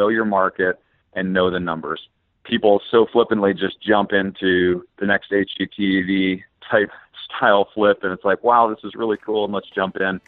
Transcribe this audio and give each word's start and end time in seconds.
know 0.00 0.08
your 0.08 0.24
market 0.24 0.80
and 1.12 1.32
know 1.32 1.50
the 1.50 1.60
numbers. 1.60 2.00
People 2.44 2.80
so 2.90 3.06
flippantly 3.12 3.52
just 3.52 3.80
jump 3.82 4.12
into 4.12 4.82
the 4.98 5.06
next 5.06 5.30
HGTV 5.30 6.42
type 6.70 6.90
style 7.26 7.68
flip, 7.74 7.98
and 8.02 8.12
it's 8.12 8.24
like, 8.24 8.42
wow, 8.42 8.68
this 8.68 8.78
is 8.82 8.94
really 8.94 9.18
cool, 9.18 9.44
and 9.44 9.52
let's 9.52 9.68
jump 9.74 9.96
in. 9.96 10.20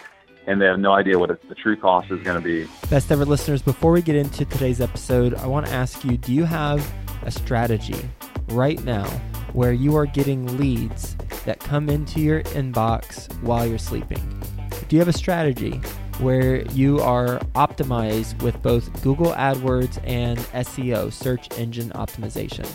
And 0.46 0.60
they 0.60 0.66
have 0.66 0.78
no 0.78 0.92
idea 0.92 1.18
what 1.18 1.30
the 1.48 1.54
true 1.54 1.76
cost 1.76 2.10
is 2.10 2.20
going 2.22 2.36
to 2.36 2.44
be. 2.44 2.68
Best 2.90 3.10
ever 3.12 3.24
listeners, 3.24 3.62
before 3.62 3.92
we 3.92 4.02
get 4.02 4.16
into 4.16 4.44
today's 4.44 4.80
episode, 4.80 5.34
I 5.34 5.46
want 5.46 5.66
to 5.66 5.72
ask 5.72 6.04
you 6.04 6.16
do 6.16 6.32
you 6.32 6.44
have 6.44 6.84
a 7.24 7.30
strategy 7.30 8.10
right 8.48 8.82
now 8.84 9.06
where 9.52 9.72
you 9.72 9.94
are 9.96 10.06
getting 10.06 10.58
leads 10.58 11.14
that 11.44 11.60
come 11.60 11.88
into 11.88 12.20
your 12.20 12.42
inbox 12.42 13.32
while 13.40 13.64
you're 13.64 13.78
sleeping? 13.78 14.42
Do 14.88 14.96
you 14.96 14.98
have 14.98 15.08
a 15.08 15.12
strategy 15.12 15.80
where 16.22 16.62
you 16.70 17.00
are 17.00 17.38
optimized 17.54 18.40
with 18.42 18.62
both 18.62 19.02
Google 19.02 19.32
AdWords 19.32 20.00
and 20.04 20.38
SEO, 20.38 21.12
search 21.12 21.48
engine 21.58 21.90
optimization? 21.90 22.68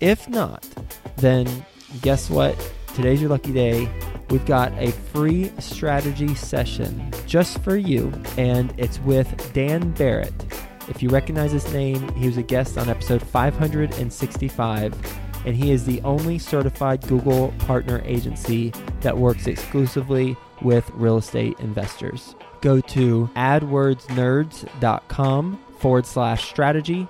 If 0.00 0.28
not, 0.28 0.64
then 1.16 1.66
guess 2.02 2.30
what? 2.30 2.56
Today's 2.94 3.20
your 3.20 3.30
lucky 3.30 3.52
day. 3.52 3.90
We've 4.30 4.46
got 4.46 4.72
a 4.74 4.92
free 4.92 5.50
strategy 5.58 6.34
session 6.34 7.10
just 7.26 7.58
for 7.62 7.76
you, 7.76 8.12
and 8.36 8.72
it's 8.76 9.00
with 9.00 9.52
Dan 9.52 9.90
Barrett. 9.92 10.34
If 10.88 11.02
you 11.02 11.08
recognize 11.08 11.52
his 11.52 11.70
name, 11.72 12.14
he 12.14 12.26
was 12.26 12.36
a 12.36 12.42
guest 12.42 12.78
on 12.78 12.88
episode 12.88 13.22
565, 13.22 14.94
and 15.44 15.56
he 15.56 15.72
is 15.72 15.84
the 15.84 16.00
only 16.02 16.38
certified 16.38 17.06
Google 17.08 17.52
partner 17.58 18.02
agency 18.04 18.72
that 19.00 19.16
works 19.16 19.46
exclusively 19.46 20.36
with 20.62 20.88
real 20.90 21.18
estate 21.18 21.58
investors 21.60 22.34
go 22.60 22.80
to 22.80 23.30
adwordsnerds.com 23.36 25.64
forward 25.78 26.06
slash 26.06 26.48
strategy 26.48 27.06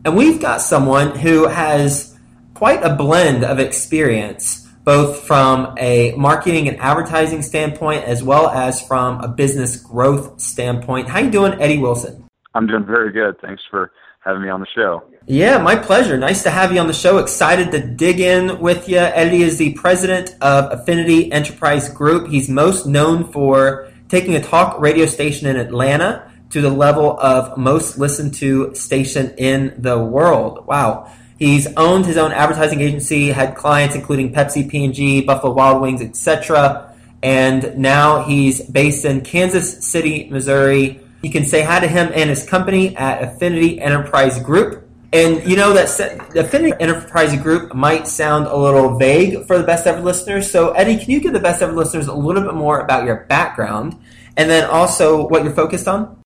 And 0.04 0.16
we've 0.16 0.40
got 0.40 0.60
someone 0.60 1.16
who 1.16 1.46
has 1.46 2.18
quite 2.54 2.82
a 2.82 2.96
blend 2.96 3.44
of 3.44 3.60
experience 3.60 4.61
both 4.84 5.24
from 5.24 5.74
a 5.78 6.12
marketing 6.16 6.68
and 6.68 6.78
advertising 6.80 7.42
standpoint 7.42 8.04
as 8.04 8.22
well 8.22 8.48
as 8.48 8.80
from 8.86 9.20
a 9.20 9.28
business 9.28 9.76
growth 9.76 10.40
standpoint. 10.40 11.08
How 11.08 11.20
you 11.20 11.30
doing, 11.30 11.60
Eddie 11.60 11.78
Wilson? 11.78 12.28
I'm 12.54 12.66
doing 12.66 12.84
very 12.84 13.12
good. 13.12 13.40
Thanks 13.40 13.62
for 13.70 13.92
having 14.24 14.42
me 14.42 14.48
on 14.48 14.60
the 14.60 14.66
show. 14.74 15.02
Yeah, 15.26 15.58
my 15.58 15.76
pleasure. 15.76 16.18
Nice 16.18 16.42
to 16.42 16.50
have 16.50 16.72
you 16.72 16.80
on 16.80 16.88
the 16.88 16.92
show. 16.92 17.18
Excited 17.18 17.70
to 17.72 17.80
dig 17.80 18.20
in 18.20 18.58
with 18.60 18.88
you. 18.88 18.98
Eddie 18.98 19.42
is 19.42 19.56
the 19.56 19.72
president 19.74 20.34
of 20.40 20.80
Affinity 20.80 21.30
Enterprise 21.32 21.88
Group. 21.88 22.28
He's 22.28 22.48
most 22.48 22.86
known 22.86 23.30
for 23.32 23.92
taking 24.08 24.34
a 24.34 24.42
talk 24.42 24.80
radio 24.80 25.06
station 25.06 25.46
in 25.46 25.56
Atlanta 25.56 26.30
to 26.50 26.60
the 26.60 26.70
level 26.70 27.18
of 27.20 27.56
most 27.56 27.98
listened 27.98 28.34
to 28.34 28.74
station 28.74 29.32
in 29.38 29.74
the 29.78 29.98
world. 29.98 30.66
Wow. 30.66 31.10
He's 31.42 31.66
owned 31.76 32.06
his 32.06 32.18
own 32.18 32.30
advertising 32.30 32.80
agency, 32.82 33.32
had 33.32 33.56
clients 33.56 33.96
including 33.96 34.32
Pepsi, 34.32 34.70
P&G, 34.70 35.22
Buffalo 35.22 35.52
Wild 35.52 35.82
Wings, 35.82 36.00
etc. 36.00 36.94
And 37.20 37.76
now 37.76 38.22
he's 38.22 38.60
based 38.60 39.04
in 39.04 39.22
Kansas 39.22 39.84
City, 39.84 40.28
Missouri. 40.30 41.00
You 41.20 41.32
can 41.32 41.44
say 41.44 41.62
hi 41.62 41.80
to 41.80 41.88
him 41.88 42.12
and 42.14 42.30
his 42.30 42.48
company 42.48 42.96
at 42.96 43.24
Affinity 43.24 43.80
Enterprise 43.80 44.40
Group. 44.40 44.88
And 45.12 45.44
you 45.44 45.56
know 45.56 45.72
that 45.72 45.88
Affinity 46.36 46.74
Enterprise 46.78 47.36
Group 47.42 47.74
might 47.74 48.06
sound 48.06 48.46
a 48.46 48.56
little 48.56 48.96
vague 48.96 49.44
for 49.48 49.58
the 49.58 49.64
best 49.64 49.88
ever 49.88 50.00
listeners. 50.00 50.48
So, 50.48 50.70
Eddie, 50.70 50.96
can 50.96 51.10
you 51.10 51.20
give 51.20 51.32
the 51.32 51.40
best 51.40 51.60
ever 51.60 51.72
listeners 51.72 52.06
a 52.06 52.14
little 52.14 52.44
bit 52.44 52.54
more 52.54 52.78
about 52.78 53.04
your 53.04 53.24
background 53.24 53.98
and 54.36 54.48
then 54.48 54.70
also 54.70 55.26
what 55.26 55.42
you're 55.42 55.52
focused 55.52 55.88
on? 55.88 56.21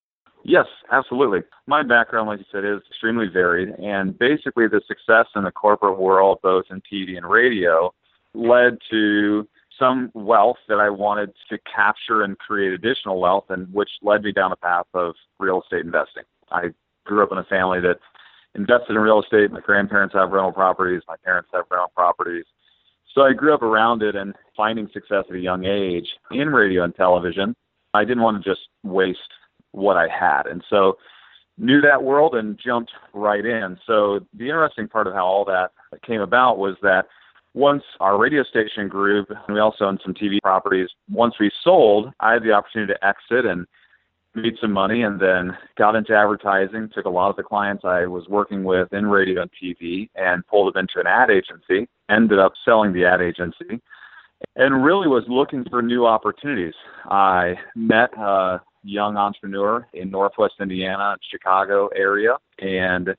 Yes, 0.48 0.66
absolutely. 0.92 1.40
My 1.66 1.82
background, 1.82 2.28
like 2.28 2.38
you 2.38 2.44
said, 2.52 2.64
is 2.64 2.80
extremely 2.88 3.26
varied, 3.26 3.70
and 3.80 4.16
basically 4.16 4.68
the 4.68 4.80
success 4.86 5.26
in 5.34 5.42
the 5.42 5.50
corporate 5.50 5.98
world, 5.98 6.38
both 6.40 6.66
in 6.70 6.80
TV 6.82 7.16
and 7.16 7.28
radio, 7.28 7.92
led 8.32 8.78
to 8.88 9.48
some 9.76 10.12
wealth 10.14 10.58
that 10.68 10.78
I 10.78 10.88
wanted 10.88 11.32
to 11.48 11.58
capture 11.74 12.22
and 12.22 12.38
create 12.38 12.72
additional 12.72 13.20
wealth, 13.20 13.46
and 13.48 13.72
which 13.74 13.90
led 14.02 14.22
me 14.22 14.30
down 14.30 14.52
a 14.52 14.56
path 14.56 14.86
of 14.94 15.16
real 15.40 15.62
estate 15.62 15.84
investing. 15.84 16.22
I 16.52 16.68
grew 17.04 17.24
up 17.24 17.32
in 17.32 17.38
a 17.38 17.44
family 17.44 17.80
that 17.80 17.98
invested 18.54 18.90
in 18.90 18.98
real 18.98 19.20
estate. 19.20 19.50
My 19.50 19.60
grandparents 19.60 20.14
have 20.14 20.30
rental 20.30 20.52
properties. 20.52 21.02
My 21.08 21.16
parents 21.24 21.50
have 21.54 21.64
rental 21.72 21.90
properties. 21.96 22.44
So 23.16 23.22
I 23.22 23.32
grew 23.32 23.52
up 23.52 23.62
around 23.62 24.04
it 24.04 24.14
and 24.14 24.32
finding 24.56 24.88
success 24.92 25.24
at 25.28 25.34
a 25.34 25.40
young 25.40 25.64
age 25.64 26.06
in 26.30 26.50
radio 26.50 26.84
and 26.84 26.94
television. 26.94 27.56
I 27.94 28.04
didn't 28.04 28.22
want 28.22 28.42
to 28.42 28.48
just 28.48 28.68
waste 28.84 29.18
what 29.76 29.96
I 29.96 30.08
had. 30.08 30.46
And 30.46 30.62
so 30.68 30.96
knew 31.58 31.80
that 31.80 32.02
world 32.02 32.34
and 32.34 32.58
jumped 32.58 32.92
right 33.12 33.44
in. 33.44 33.78
So 33.86 34.20
the 34.34 34.44
interesting 34.44 34.88
part 34.88 35.06
of 35.06 35.14
how 35.14 35.24
all 35.24 35.44
that 35.46 35.70
came 36.06 36.20
about 36.20 36.58
was 36.58 36.76
that 36.82 37.06
once 37.54 37.82
our 38.00 38.18
radio 38.18 38.42
station 38.42 38.88
grew, 38.88 39.24
and 39.30 39.54
we 39.54 39.60
also 39.60 39.86
owned 39.86 40.00
some 40.04 40.12
TV 40.12 40.38
properties, 40.42 40.88
once 41.10 41.34
we 41.40 41.50
sold, 41.64 42.12
I 42.20 42.34
had 42.34 42.42
the 42.42 42.52
opportunity 42.52 42.92
to 42.92 43.06
exit 43.06 43.46
and 43.46 43.66
made 44.34 44.54
some 44.60 44.72
money 44.72 45.02
and 45.02 45.18
then 45.18 45.56
got 45.78 45.96
into 45.96 46.14
advertising, 46.14 46.90
took 46.94 47.06
a 47.06 47.10
lot 47.10 47.30
of 47.30 47.36
the 47.36 47.42
clients 47.42 47.84
I 47.84 48.04
was 48.04 48.28
working 48.28 48.64
with 48.64 48.92
in 48.92 49.06
radio 49.06 49.40
and 49.40 49.50
TV 49.50 50.10
and 50.14 50.46
pulled 50.46 50.74
them 50.74 50.80
into 50.80 51.00
an 51.00 51.06
ad 51.06 51.30
agency, 51.30 51.88
ended 52.10 52.38
up 52.38 52.52
selling 52.64 52.92
the 52.92 53.06
ad 53.06 53.22
agency 53.22 53.80
and 54.54 54.84
really 54.84 55.08
was 55.08 55.24
looking 55.28 55.64
for 55.70 55.82
new 55.82 56.06
opportunities. 56.06 56.74
I 57.06 57.54
met 57.74 58.16
uh, 58.18 58.58
young 58.86 59.16
entrepreneur 59.16 59.86
in 59.92 60.10
Northwest 60.10 60.54
Indiana, 60.60 61.16
Chicago 61.30 61.88
area, 61.88 62.36
and 62.58 63.14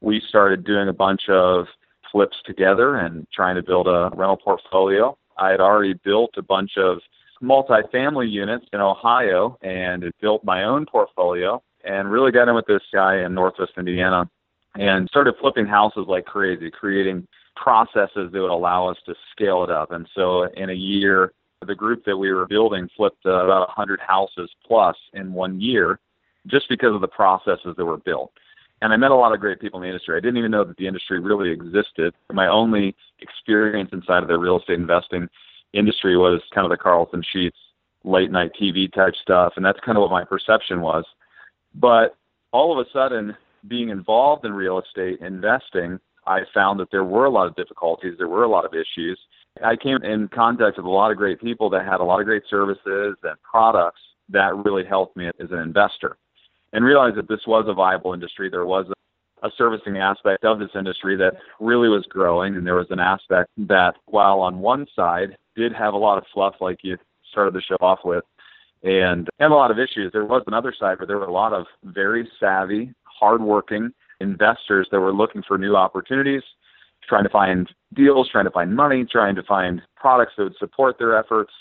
we 0.00 0.22
started 0.28 0.64
doing 0.64 0.88
a 0.88 0.92
bunch 0.92 1.28
of 1.28 1.66
flips 2.12 2.36
together 2.44 2.96
and 2.96 3.26
trying 3.32 3.56
to 3.56 3.62
build 3.62 3.88
a 3.88 4.10
rental 4.14 4.36
portfolio. 4.36 5.16
I 5.38 5.50
had 5.50 5.60
already 5.60 5.94
built 5.94 6.30
a 6.36 6.42
bunch 6.42 6.72
of 6.76 6.98
multifamily 7.42 8.30
units 8.30 8.66
in 8.72 8.80
Ohio 8.80 9.58
and 9.62 10.10
built 10.20 10.44
my 10.44 10.64
own 10.64 10.86
portfolio 10.86 11.62
and 11.84 12.10
really 12.10 12.32
got 12.32 12.48
in 12.48 12.54
with 12.54 12.66
this 12.66 12.82
guy 12.92 13.18
in 13.18 13.34
Northwest 13.34 13.72
Indiana 13.76 14.28
and 14.78 15.08
started 15.08 15.34
flipping 15.40 15.66
houses 15.66 16.04
like 16.08 16.24
crazy, 16.24 16.70
creating 16.70 17.26
processes 17.54 18.30
that 18.32 18.40
would 18.40 18.50
allow 18.50 18.88
us 18.88 18.96
to 19.06 19.14
scale 19.32 19.64
it 19.64 19.70
up. 19.70 19.90
And 19.92 20.06
so 20.14 20.44
in 20.44 20.70
a 20.70 20.74
year, 20.74 21.32
the 21.64 21.74
group 21.74 22.04
that 22.04 22.16
we 22.16 22.32
were 22.32 22.46
building 22.46 22.88
flipped 22.96 23.24
uh, 23.24 23.44
about 23.44 23.68
100 23.68 24.00
houses 24.00 24.50
plus 24.66 24.96
in 25.14 25.32
one 25.32 25.60
year 25.60 25.98
just 26.46 26.68
because 26.68 26.94
of 26.94 27.00
the 27.00 27.08
processes 27.08 27.74
that 27.76 27.84
were 27.84 27.96
built. 27.96 28.32
And 28.82 28.92
I 28.92 28.96
met 28.96 29.10
a 29.10 29.16
lot 29.16 29.32
of 29.32 29.40
great 29.40 29.58
people 29.58 29.78
in 29.80 29.82
the 29.82 29.88
industry. 29.88 30.16
I 30.16 30.20
didn't 30.20 30.36
even 30.36 30.50
know 30.50 30.64
that 30.64 30.76
the 30.76 30.86
industry 30.86 31.18
really 31.18 31.50
existed. 31.50 32.14
My 32.32 32.46
only 32.46 32.94
experience 33.20 33.90
inside 33.92 34.22
of 34.22 34.28
the 34.28 34.38
real 34.38 34.58
estate 34.58 34.78
investing 34.78 35.28
industry 35.72 36.16
was 36.16 36.42
kind 36.54 36.66
of 36.66 36.70
the 36.70 36.76
Carleton 36.76 37.22
Sheets 37.32 37.56
late 38.04 38.30
night 38.30 38.52
TV 38.60 38.92
type 38.92 39.14
stuff. 39.20 39.54
And 39.56 39.64
that's 39.64 39.80
kind 39.80 39.96
of 39.96 40.02
what 40.02 40.10
my 40.10 40.24
perception 40.24 40.82
was. 40.82 41.04
But 41.74 42.16
all 42.52 42.78
of 42.78 42.86
a 42.86 42.90
sudden, 42.92 43.34
being 43.66 43.88
involved 43.88 44.44
in 44.44 44.52
real 44.52 44.78
estate 44.78 45.20
investing, 45.20 45.98
I 46.26 46.40
found 46.52 46.78
that 46.80 46.90
there 46.90 47.04
were 47.04 47.24
a 47.24 47.30
lot 47.30 47.46
of 47.46 47.56
difficulties, 47.56 48.14
there 48.18 48.28
were 48.28 48.44
a 48.44 48.48
lot 48.48 48.64
of 48.64 48.74
issues, 48.74 49.18
I 49.64 49.76
came 49.76 50.02
in 50.02 50.28
contact 50.28 50.76
with 50.76 50.86
a 50.86 50.90
lot 50.90 51.10
of 51.10 51.16
great 51.16 51.40
people 51.40 51.70
that 51.70 51.84
had 51.84 52.00
a 52.00 52.04
lot 52.04 52.20
of 52.20 52.26
great 52.26 52.42
services 52.48 53.16
and 53.22 53.42
products 53.42 54.00
that 54.28 54.54
really 54.64 54.84
helped 54.84 55.16
me 55.16 55.28
as 55.28 55.50
an 55.50 55.58
investor 55.58 56.16
and 56.72 56.84
realized 56.84 57.16
that 57.16 57.28
this 57.28 57.40
was 57.46 57.64
a 57.68 57.74
viable 57.74 58.12
industry. 58.12 58.50
There 58.50 58.66
was 58.66 58.86
a, 59.42 59.46
a 59.46 59.50
servicing 59.56 59.96
aspect 59.96 60.44
of 60.44 60.58
this 60.58 60.70
industry 60.74 61.16
that 61.16 61.34
really 61.60 61.88
was 61.88 62.04
growing, 62.08 62.56
and 62.56 62.66
there 62.66 62.74
was 62.74 62.90
an 62.90 63.00
aspect 63.00 63.50
that, 63.56 63.94
while 64.06 64.40
on 64.40 64.58
one 64.58 64.86
side 64.94 65.36
did 65.54 65.72
have 65.72 65.94
a 65.94 65.98
lot 65.98 66.18
of 66.18 66.24
fluff, 66.34 66.56
like 66.60 66.78
you 66.82 66.98
started 67.30 67.54
the 67.54 67.62
show 67.62 67.76
off 67.80 68.00
with, 68.04 68.24
and 68.82 69.28
and 69.38 69.52
a 69.52 69.56
lot 69.56 69.70
of 69.70 69.78
issues, 69.78 70.12
there 70.12 70.24
was 70.24 70.42
another 70.46 70.74
side 70.78 70.98
where 70.98 71.06
there 71.06 71.18
were 71.18 71.26
a 71.26 71.32
lot 71.32 71.52
of 71.52 71.66
very 71.84 72.28
savvy, 72.38 72.92
hardworking 73.04 73.90
investors 74.20 74.88
that 74.90 75.00
were 75.00 75.12
looking 75.12 75.42
for 75.46 75.56
new 75.56 75.76
opportunities 75.76 76.42
trying 77.08 77.24
to 77.24 77.30
find 77.30 77.68
deals, 77.94 78.28
trying 78.30 78.44
to 78.44 78.50
find 78.50 78.74
money, 78.74 79.04
trying 79.04 79.34
to 79.36 79.42
find 79.42 79.80
products 79.96 80.32
that 80.36 80.44
would 80.44 80.56
support 80.58 80.98
their 80.98 81.16
efforts, 81.16 81.52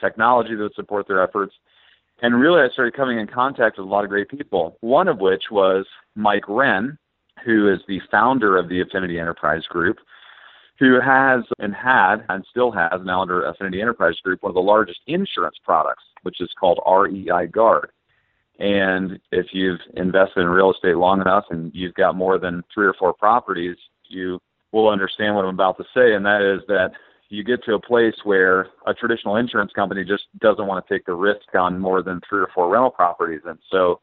technology 0.00 0.54
that 0.54 0.62
would 0.62 0.74
support 0.74 1.06
their 1.08 1.22
efforts. 1.22 1.54
And 2.22 2.40
really, 2.40 2.62
I 2.62 2.68
started 2.72 2.94
coming 2.94 3.18
in 3.18 3.26
contact 3.26 3.78
with 3.78 3.86
a 3.86 3.90
lot 3.90 4.04
of 4.04 4.10
great 4.10 4.28
people, 4.28 4.76
one 4.80 5.08
of 5.08 5.18
which 5.18 5.44
was 5.50 5.84
Mike 6.14 6.48
Wren, 6.48 6.96
who 7.44 7.72
is 7.72 7.80
the 7.88 8.00
founder 8.10 8.56
of 8.56 8.68
the 8.68 8.80
Affinity 8.80 9.18
Enterprise 9.18 9.64
Group, 9.68 9.98
who 10.78 11.00
has 11.00 11.44
and 11.58 11.74
had 11.74 12.24
and 12.28 12.44
still 12.50 12.70
has 12.72 13.00
now 13.04 13.22
under 13.22 13.44
Affinity 13.44 13.80
Enterprise 13.80 14.14
Group 14.24 14.42
one 14.42 14.50
of 14.50 14.54
the 14.54 14.60
largest 14.60 15.00
insurance 15.06 15.56
products, 15.64 16.04
which 16.22 16.40
is 16.40 16.50
called 16.58 16.80
REI 16.86 17.46
Guard. 17.46 17.90
And 18.58 19.18
if 19.32 19.46
you've 19.52 19.80
invested 19.96 20.40
in 20.40 20.48
real 20.48 20.72
estate 20.72 20.96
long 20.96 21.20
enough 21.20 21.44
and 21.50 21.72
you've 21.74 21.94
got 21.94 22.16
more 22.16 22.38
than 22.38 22.62
three 22.72 22.86
or 22.86 22.94
four 22.94 23.12
properties, 23.12 23.76
you 24.08 24.40
will 24.74 24.88
understand 24.88 25.36
what 25.36 25.44
I'm 25.44 25.54
about 25.54 25.76
to 25.78 25.84
say, 25.94 26.14
and 26.14 26.26
that 26.26 26.42
is 26.42 26.66
that 26.66 26.90
you 27.28 27.44
get 27.44 27.64
to 27.64 27.74
a 27.74 27.80
place 27.80 28.14
where 28.24 28.68
a 28.86 28.92
traditional 28.92 29.36
insurance 29.36 29.72
company 29.72 30.04
just 30.04 30.24
doesn't 30.40 30.66
want 30.66 30.84
to 30.84 30.94
take 30.94 31.06
the 31.06 31.14
risk 31.14 31.54
on 31.54 31.78
more 31.78 32.02
than 32.02 32.20
three 32.28 32.40
or 32.40 32.50
four 32.54 32.68
rental 32.68 32.90
properties. 32.90 33.40
And 33.46 33.58
so 33.70 34.00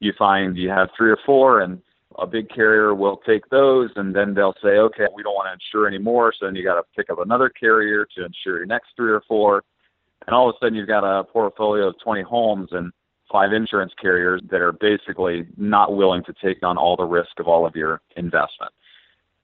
you 0.00 0.12
find 0.18 0.56
you 0.56 0.68
have 0.68 0.88
three 0.96 1.10
or 1.10 1.18
four, 1.24 1.60
and 1.60 1.80
a 2.18 2.26
big 2.26 2.50
carrier 2.50 2.94
will 2.94 3.18
take 3.24 3.48
those, 3.50 3.90
and 3.94 4.14
then 4.14 4.34
they'll 4.34 4.56
say, 4.62 4.78
okay, 4.78 5.06
we 5.14 5.22
don't 5.22 5.34
want 5.34 5.46
to 5.48 5.52
insure 5.52 5.86
anymore. 5.86 6.34
So 6.38 6.46
then 6.46 6.56
you 6.56 6.64
got 6.64 6.74
to 6.74 6.82
pick 6.96 7.08
up 7.08 7.20
another 7.20 7.48
carrier 7.48 8.06
to 8.16 8.24
insure 8.24 8.58
your 8.58 8.66
next 8.66 8.88
three 8.96 9.12
or 9.12 9.22
four. 9.28 9.62
And 10.26 10.34
all 10.34 10.50
of 10.50 10.56
a 10.56 10.58
sudden, 10.58 10.74
you've 10.74 10.88
got 10.88 11.04
a 11.04 11.24
portfolio 11.24 11.88
of 11.88 11.94
20 12.02 12.22
homes 12.22 12.68
and 12.72 12.92
five 13.30 13.52
insurance 13.52 13.92
carriers 14.00 14.42
that 14.50 14.60
are 14.60 14.72
basically 14.72 15.46
not 15.56 15.94
willing 15.94 16.24
to 16.24 16.34
take 16.42 16.62
on 16.64 16.76
all 16.76 16.96
the 16.96 17.04
risk 17.04 17.38
of 17.38 17.46
all 17.46 17.64
of 17.64 17.76
your 17.76 18.00
investment. 18.16 18.72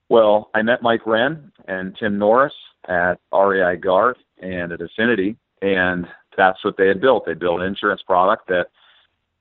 Well, 0.09 0.49
I 0.53 0.61
met 0.61 0.81
Mike 0.81 1.05
Wren 1.05 1.51
and 1.67 1.95
Tim 1.99 2.17
Norris 2.17 2.53
at 2.87 3.19
REI 3.33 3.75
Guard 3.77 4.17
and 4.41 4.71
at 4.71 4.81
Affinity, 4.81 5.35
and 5.61 6.07
that's 6.37 6.63
what 6.63 6.77
they 6.77 6.87
had 6.87 7.01
built. 7.01 7.25
They 7.25 7.33
built 7.33 7.59
an 7.61 7.67
insurance 7.67 8.01
product 8.03 8.47
that 8.47 8.67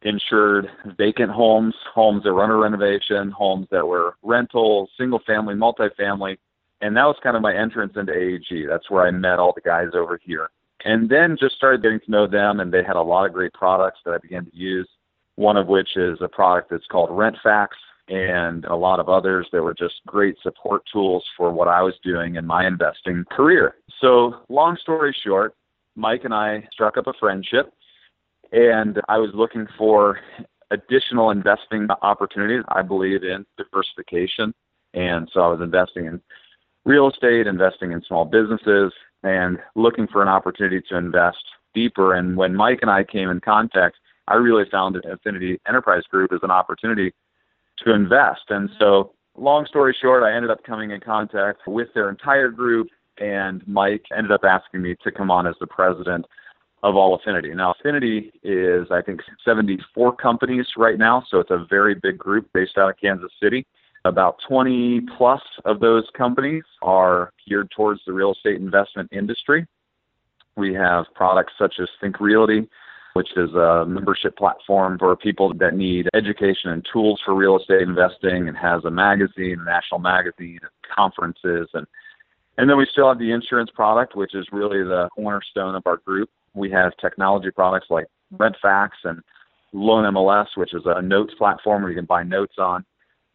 insured 0.02 0.68
vacant 0.98 1.30
homes, 1.30 1.74
homes 1.94 2.24
that 2.24 2.32
were 2.32 2.42
under 2.42 2.58
renovation, 2.58 3.30
homes 3.30 3.66
that 3.70 3.86
were 3.86 4.16
rental, 4.22 4.88
single 4.98 5.20
family, 5.26 5.54
multifamily. 5.54 6.38
And 6.80 6.96
that 6.96 7.04
was 7.04 7.16
kind 7.22 7.36
of 7.36 7.42
my 7.42 7.56
entrance 7.56 7.94
into 7.96 8.12
AEG. 8.12 8.68
That's 8.68 8.90
where 8.90 9.06
I 9.06 9.10
met 9.10 9.38
all 9.38 9.52
the 9.54 9.62
guys 9.62 9.88
over 9.94 10.18
here. 10.22 10.50
And 10.84 11.08
then 11.08 11.36
just 11.40 11.56
started 11.56 11.82
getting 11.82 12.00
to 12.00 12.10
know 12.10 12.26
them, 12.26 12.60
and 12.60 12.72
they 12.72 12.84
had 12.84 12.96
a 12.96 13.02
lot 13.02 13.26
of 13.26 13.32
great 13.32 13.52
products 13.54 14.00
that 14.04 14.12
I 14.12 14.18
began 14.18 14.44
to 14.44 14.56
use. 14.56 14.88
One 15.36 15.56
of 15.56 15.68
which 15.68 15.96
is 15.96 16.18
a 16.20 16.28
product 16.28 16.70
that's 16.70 16.86
called 16.86 17.10
RentFax, 17.10 17.68
and 18.08 18.64
a 18.66 18.76
lot 18.76 19.00
of 19.00 19.08
others 19.08 19.48
that 19.52 19.62
were 19.62 19.74
just 19.74 19.94
great 20.06 20.36
support 20.42 20.82
tools 20.92 21.24
for 21.36 21.50
what 21.50 21.68
I 21.68 21.82
was 21.82 21.94
doing 22.02 22.36
in 22.36 22.46
my 22.46 22.66
investing 22.66 23.24
career. 23.30 23.76
So, 24.00 24.34
long 24.48 24.76
story 24.80 25.16
short, 25.24 25.54
Mike 25.96 26.24
and 26.24 26.34
I 26.34 26.68
struck 26.72 26.96
up 26.96 27.06
a 27.06 27.12
friendship, 27.18 27.72
and 28.52 29.00
I 29.08 29.18
was 29.18 29.30
looking 29.34 29.66
for 29.76 30.20
additional 30.70 31.30
investing 31.30 31.88
opportunities. 32.02 32.64
I 32.68 32.82
believe 32.82 33.24
in 33.24 33.44
diversification, 33.56 34.54
and 34.94 35.28
so 35.32 35.40
I 35.40 35.48
was 35.48 35.60
investing 35.60 36.06
in 36.06 36.20
real 36.84 37.10
estate, 37.10 37.46
investing 37.46 37.92
in 37.92 38.02
small 38.02 38.24
businesses, 38.24 38.92
and 39.22 39.58
looking 39.74 40.06
for 40.06 40.22
an 40.22 40.28
opportunity 40.28 40.80
to 40.88 40.96
invest 40.96 41.44
deeper. 41.74 42.14
And 42.14 42.36
when 42.36 42.54
Mike 42.54 42.78
and 42.82 42.90
I 42.90 43.02
came 43.02 43.30
in 43.30 43.40
contact, 43.40 43.96
I 44.28 44.34
really 44.34 44.64
found 44.70 44.96
Affinity 44.96 45.60
Enterprise 45.68 46.02
Group 46.10 46.32
as 46.32 46.40
an 46.42 46.50
opportunity 46.50 47.12
to 47.84 47.94
invest. 47.94 48.42
And 48.48 48.70
so, 48.78 48.84
mm-hmm. 48.84 49.44
long 49.44 49.66
story 49.66 49.96
short, 50.00 50.22
I 50.22 50.34
ended 50.34 50.50
up 50.50 50.62
coming 50.64 50.90
in 50.90 51.00
contact 51.00 51.60
with 51.66 51.88
their 51.94 52.08
entire 52.08 52.50
group, 52.50 52.88
and 53.18 53.66
Mike 53.66 54.04
ended 54.16 54.32
up 54.32 54.42
asking 54.44 54.82
me 54.82 54.96
to 55.02 55.10
come 55.10 55.30
on 55.30 55.46
as 55.46 55.54
the 55.60 55.66
president 55.66 56.26
of 56.82 56.94
all 56.94 57.14
Affinity. 57.14 57.52
Now, 57.54 57.74
Affinity 57.78 58.32
is, 58.42 58.86
I 58.90 59.02
think, 59.02 59.20
74 59.44 60.16
companies 60.16 60.66
right 60.76 60.98
now, 60.98 61.24
so 61.28 61.40
it's 61.40 61.50
a 61.50 61.66
very 61.68 61.94
big 61.94 62.18
group 62.18 62.48
based 62.52 62.78
out 62.78 62.90
of 62.90 62.96
Kansas 63.00 63.32
City. 63.42 63.66
About 64.04 64.36
20 64.46 65.00
plus 65.16 65.40
of 65.64 65.80
those 65.80 66.04
companies 66.16 66.62
are 66.82 67.32
geared 67.48 67.70
towards 67.74 68.00
the 68.06 68.12
real 68.12 68.32
estate 68.32 68.56
investment 68.56 69.10
industry. 69.10 69.66
We 70.56 70.74
have 70.74 71.06
products 71.14 71.54
such 71.58 71.74
as 71.80 71.88
Think 72.00 72.20
Realty, 72.20 72.68
which 73.16 73.30
is 73.36 73.52
a 73.54 73.84
membership 73.86 74.36
platform 74.36 74.98
for 74.98 75.16
people 75.16 75.52
that 75.54 75.74
need 75.74 76.08
education 76.14 76.70
and 76.70 76.86
tools 76.92 77.20
for 77.24 77.34
real 77.34 77.58
estate 77.58 77.82
investing 77.82 78.46
and 78.46 78.56
has 78.56 78.84
a 78.84 78.90
magazine, 78.90 79.56
a 79.60 79.64
national 79.64 80.00
magazine, 80.00 80.60
conferences 80.94 81.68
and 81.74 81.86
and 82.58 82.70
then 82.70 82.78
we 82.78 82.86
still 82.90 83.08
have 83.08 83.18
the 83.18 83.32
insurance 83.32 83.70
product, 83.74 84.16
which 84.16 84.34
is 84.34 84.46
really 84.50 84.82
the 84.82 85.08
cornerstone 85.14 85.74
of 85.74 85.82
our 85.86 85.98
group. 85.98 86.30
We 86.54 86.70
have 86.70 86.96
technology 86.96 87.50
products 87.50 87.88
like 87.90 88.06
RentFax 88.34 88.90
and 89.04 89.20
Loan 89.72 90.10
MLS, 90.14 90.46
which 90.54 90.72
is 90.72 90.82
a 90.86 91.02
notes 91.02 91.34
platform 91.36 91.82
where 91.82 91.90
you 91.90 91.98
can 91.98 92.06
buy 92.06 92.22
notes 92.22 92.54
on. 92.58 92.84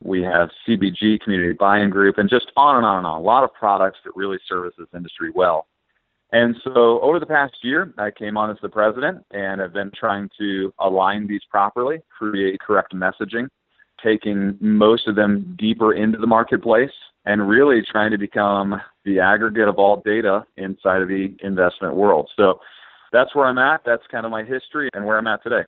We 0.04 0.24
have 0.24 0.50
CBG 0.68 1.22
Community 1.22 1.54
Buying 1.54 1.92
Group, 1.92 2.18
and 2.18 2.28
just 2.28 2.52
on 2.58 2.78
and 2.78 2.86
on 2.86 2.98
and 2.98 3.06
on. 3.06 3.20
A 3.20 3.24
lot 3.24 3.44
of 3.44 3.54
products 3.54 4.00
that 4.04 4.14
really 4.16 4.40
service 4.50 4.74
this 4.78 4.88
industry 4.96 5.30
well. 5.36 5.68
And 6.32 6.56
so 6.64 7.02
over 7.02 7.20
the 7.20 7.26
past 7.26 7.56
year, 7.62 7.94
I 7.98 8.10
came 8.12 8.38
on 8.38 8.50
as 8.50 8.58
the 8.62 8.70
president 8.70 9.26
and 9.32 9.60
have 9.60 9.74
been 9.74 9.92
trying 9.98 10.30
to 10.40 10.74
align 10.80 11.28
these 11.28 11.42
properly, 11.50 12.00
create 12.18 12.60
correct 12.62 12.94
messaging, 12.94 13.48
taking 14.04 14.58
most 14.62 15.08
of 15.08 15.16
them 15.16 15.56
deeper 15.60 15.94
into 15.94 16.18
the 16.18 16.28
marketplace, 16.28 16.92
and 17.26 17.48
really 17.48 17.82
trying 17.92 18.12
to 18.12 18.18
become 18.18 18.82
the 19.06 19.20
aggregate 19.20 19.68
of 19.68 19.76
all 19.76 20.02
data 20.04 20.44
inside 20.58 21.02
of 21.02 21.08
the 21.08 21.36
investment 21.44 21.96
world. 21.96 22.30
So 22.38 22.60
that's 23.12 23.36
where 23.36 23.46
I'm 23.46 23.58
at. 23.58 23.82
That's 23.86 24.04
kind 24.10 24.26
of 24.26 24.32
my 24.32 24.44
history 24.44 24.90
and 24.94 25.06
where 25.06 25.18
I'm 25.18 25.28
at 25.28 25.44
today. 25.44 25.64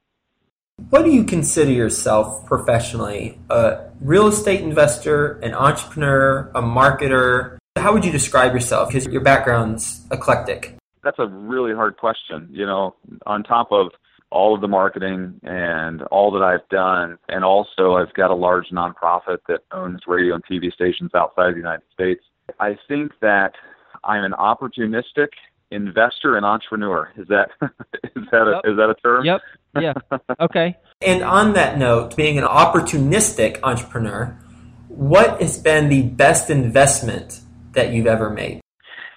What 0.90 1.04
do 1.04 1.12
you 1.12 1.24
consider 1.24 1.72
yourself 1.72 2.46
professionally? 2.48 3.38
A 3.50 3.92
real 4.02 4.28
estate 4.28 4.62
investor, 4.62 5.40
an 5.40 5.54
entrepreneur, 5.54 6.52
a 6.56 6.62
marketer? 6.62 7.58
How 7.76 7.92
would 7.92 8.06
you 8.06 8.12
describe 8.12 8.54
yourself? 8.54 8.90
Because 8.90 9.08
your 9.08 9.22
background's 9.22 10.06
eclectic. 10.12 10.76
That's 11.04 11.20
a 11.20 11.28
really 11.28 11.74
hard 11.74 11.98
question. 11.98 12.48
You 12.52 12.66
know, 12.66 12.96
on 13.26 13.44
top 13.44 13.72
of 13.72 13.88
all 14.30 14.56
of 14.56 14.62
the 14.62 14.68
marketing 14.68 15.40
and 15.44 16.02
all 16.04 16.32
that 16.32 16.44
I've 16.44 16.68
done, 16.70 17.18
and 17.30 17.44
also 17.44 17.96
I've 17.96 18.14
got 18.14 18.32
a 18.32 18.36
large 18.36 18.70
nonprofit 18.70 19.38
that 19.48 19.62
owns 19.72 20.02
radio 20.08 20.36
and 20.36 20.44
TV 20.46 20.72
stations 20.72 21.12
outside 21.16 21.50
of 21.50 21.54
the 21.56 21.60
United 21.60 21.84
States. 21.94 22.24
I 22.60 22.78
think 22.88 23.12
that 23.22 23.54
I'm 24.04 24.24
an 24.24 24.34
opportunistic 24.34 25.30
investor 25.72 26.38
and 26.38 26.46
entrepreneur. 26.46 27.12
Is 27.18 27.28
that 27.28 27.50
is 28.16 28.24
that 28.32 28.48
a, 28.48 28.62
yep. 28.64 28.72
is 28.72 28.78
that 28.78 28.90
a 28.90 28.96
term? 29.04 29.26
Yep. 29.26 29.42
Yeah. 29.80 29.94
Okay. 30.40 30.78
and 31.02 31.24
on 31.24 31.54
that 31.54 31.78
note, 31.78 32.16
being 32.16 32.38
an 32.38 32.44
opportunistic 32.44 33.60
entrepreneur, 33.64 34.38
what 34.88 35.42
has 35.42 35.58
been 35.58 35.90
the 35.90 36.04
best 36.04 36.50
investment 36.50 37.43
that 37.74 37.94
you've 37.94 38.08
ever 38.08 38.30
made? 38.30 38.62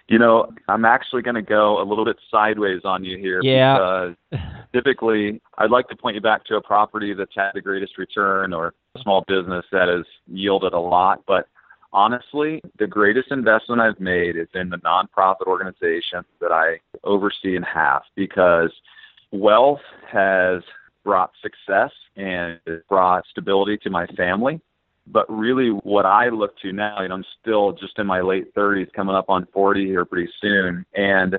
You 0.08 0.20
know, 0.20 0.52
I'm 0.68 0.84
actually 0.84 1.22
going 1.22 1.34
to 1.34 1.42
go 1.42 1.82
a 1.82 1.84
little 1.84 2.04
bit 2.04 2.16
sideways 2.30 2.82
on 2.84 3.04
you 3.04 3.18
here. 3.18 3.40
Yeah. 3.42 4.12
Because 4.30 4.44
typically, 4.72 5.40
I'd 5.58 5.70
like 5.70 5.88
to 5.88 5.96
point 5.96 6.14
you 6.14 6.20
back 6.20 6.44
to 6.44 6.56
a 6.56 6.62
property 6.62 7.12
that's 7.12 7.34
had 7.34 7.50
the 7.54 7.60
greatest 7.60 7.98
return 7.98 8.52
or 8.52 8.72
a 8.94 9.00
small 9.00 9.24
business 9.26 9.64
that 9.72 9.88
has 9.88 10.04
yielded 10.28 10.74
a 10.74 10.78
lot. 10.78 11.22
But 11.26 11.48
honestly, 11.92 12.62
the 12.78 12.86
greatest 12.86 13.32
investment 13.32 13.80
I've 13.80 13.98
made 13.98 14.36
is 14.36 14.48
in 14.54 14.70
the 14.70 14.78
nonprofit 14.78 15.46
organization 15.46 16.24
that 16.40 16.52
I 16.52 16.78
oversee 17.02 17.56
and 17.56 17.64
have 17.64 18.02
because 18.14 18.70
wealth 19.32 19.80
has 20.08 20.62
brought 21.04 21.32
success 21.42 21.90
and 22.16 22.60
brought 22.88 23.24
stability 23.30 23.78
to 23.78 23.90
my 23.90 24.06
family 24.08 24.60
but 25.06 25.26
really, 25.28 25.68
what 25.68 26.04
I 26.04 26.28
look 26.28 26.58
to 26.60 26.72
now, 26.72 27.00
you 27.02 27.08
know, 27.08 27.14
I'm 27.14 27.24
still 27.40 27.72
just 27.72 27.98
in 27.98 28.06
my 28.06 28.20
late 28.20 28.54
30s, 28.54 28.92
coming 28.92 29.14
up 29.14 29.30
on 29.30 29.46
40 29.52 29.86
here 29.86 30.04
pretty 30.04 30.30
soon, 30.40 30.84
and 30.94 31.38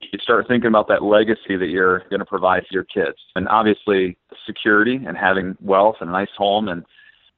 you 0.00 0.18
start 0.20 0.46
thinking 0.48 0.68
about 0.68 0.88
that 0.88 1.02
legacy 1.02 1.56
that 1.56 1.68
you're 1.68 2.00
going 2.10 2.20
to 2.20 2.26
provide 2.26 2.62
to 2.62 2.74
your 2.74 2.84
kids. 2.84 3.16
And 3.34 3.48
obviously, 3.48 4.16
security 4.44 5.00
and 5.06 5.16
having 5.16 5.56
wealth 5.60 5.96
and 6.00 6.10
a 6.10 6.12
nice 6.12 6.30
home 6.36 6.68
and 6.68 6.84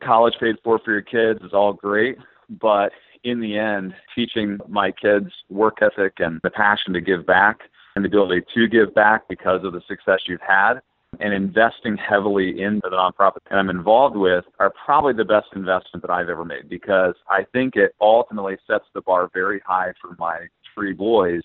college 0.02 0.34
paid 0.40 0.56
for 0.64 0.78
for 0.78 0.92
your 0.92 1.02
kids 1.02 1.40
is 1.42 1.52
all 1.52 1.72
great. 1.72 2.18
But 2.48 2.92
in 3.24 3.40
the 3.40 3.58
end, 3.58 3.94
teaching 4.14 4.58
my 4.68 4.90
kids 4.90 5.30
work 5.48 5.78
ethic 5.82 6.14
and 6.18 6.40
the 6.42 6.50
passion 6.50 6.92
to 6.94 7.00
give 7.00 7.26
back 7.26 7.60
and 7.94 8.04
the 8.04 8.08
ability 8.08 8.42
to 8.54 8.68
give 8.68 8.94
back 8.94 9.28
because 9.28 9.64
of 9.64 9.72
the 9.72 9.82
success 9.88 10.20
you've 10.26 10.40
had 10.40 10.80
and 11.20 11.32
investing 11.32 11.96
heavily 11.96 12.62
in 12.62 12.80
the 12.82 12.90
nonprofit 12.90 13.38
that 13.48 13.56
I'm 13.56 13.70
involved 13.70 14.16
with 14.16 14.44
are 14.58 14.72
probably 14.84 15.14
the 15.14 15.24
best 15.24 15.46
investment 15.54 16.02
that 16.02 16.10
I've 16.10 16.28
ever 16.28 16.44
made 16.44 16.68
because 16.68 17.14
I 17.28 17.44
think 17.52 17.76
it 17.76 17.94
ultimately 18.00 18.56
sets 18.66 18.84
the 18.94 19.00
bar 19.00 19.30
very 19.32 19.60
high 19.66 19.92
for 20.00 20.14
my 20.18 20.46
three 20.74 20.92
boys. 20.92 21.42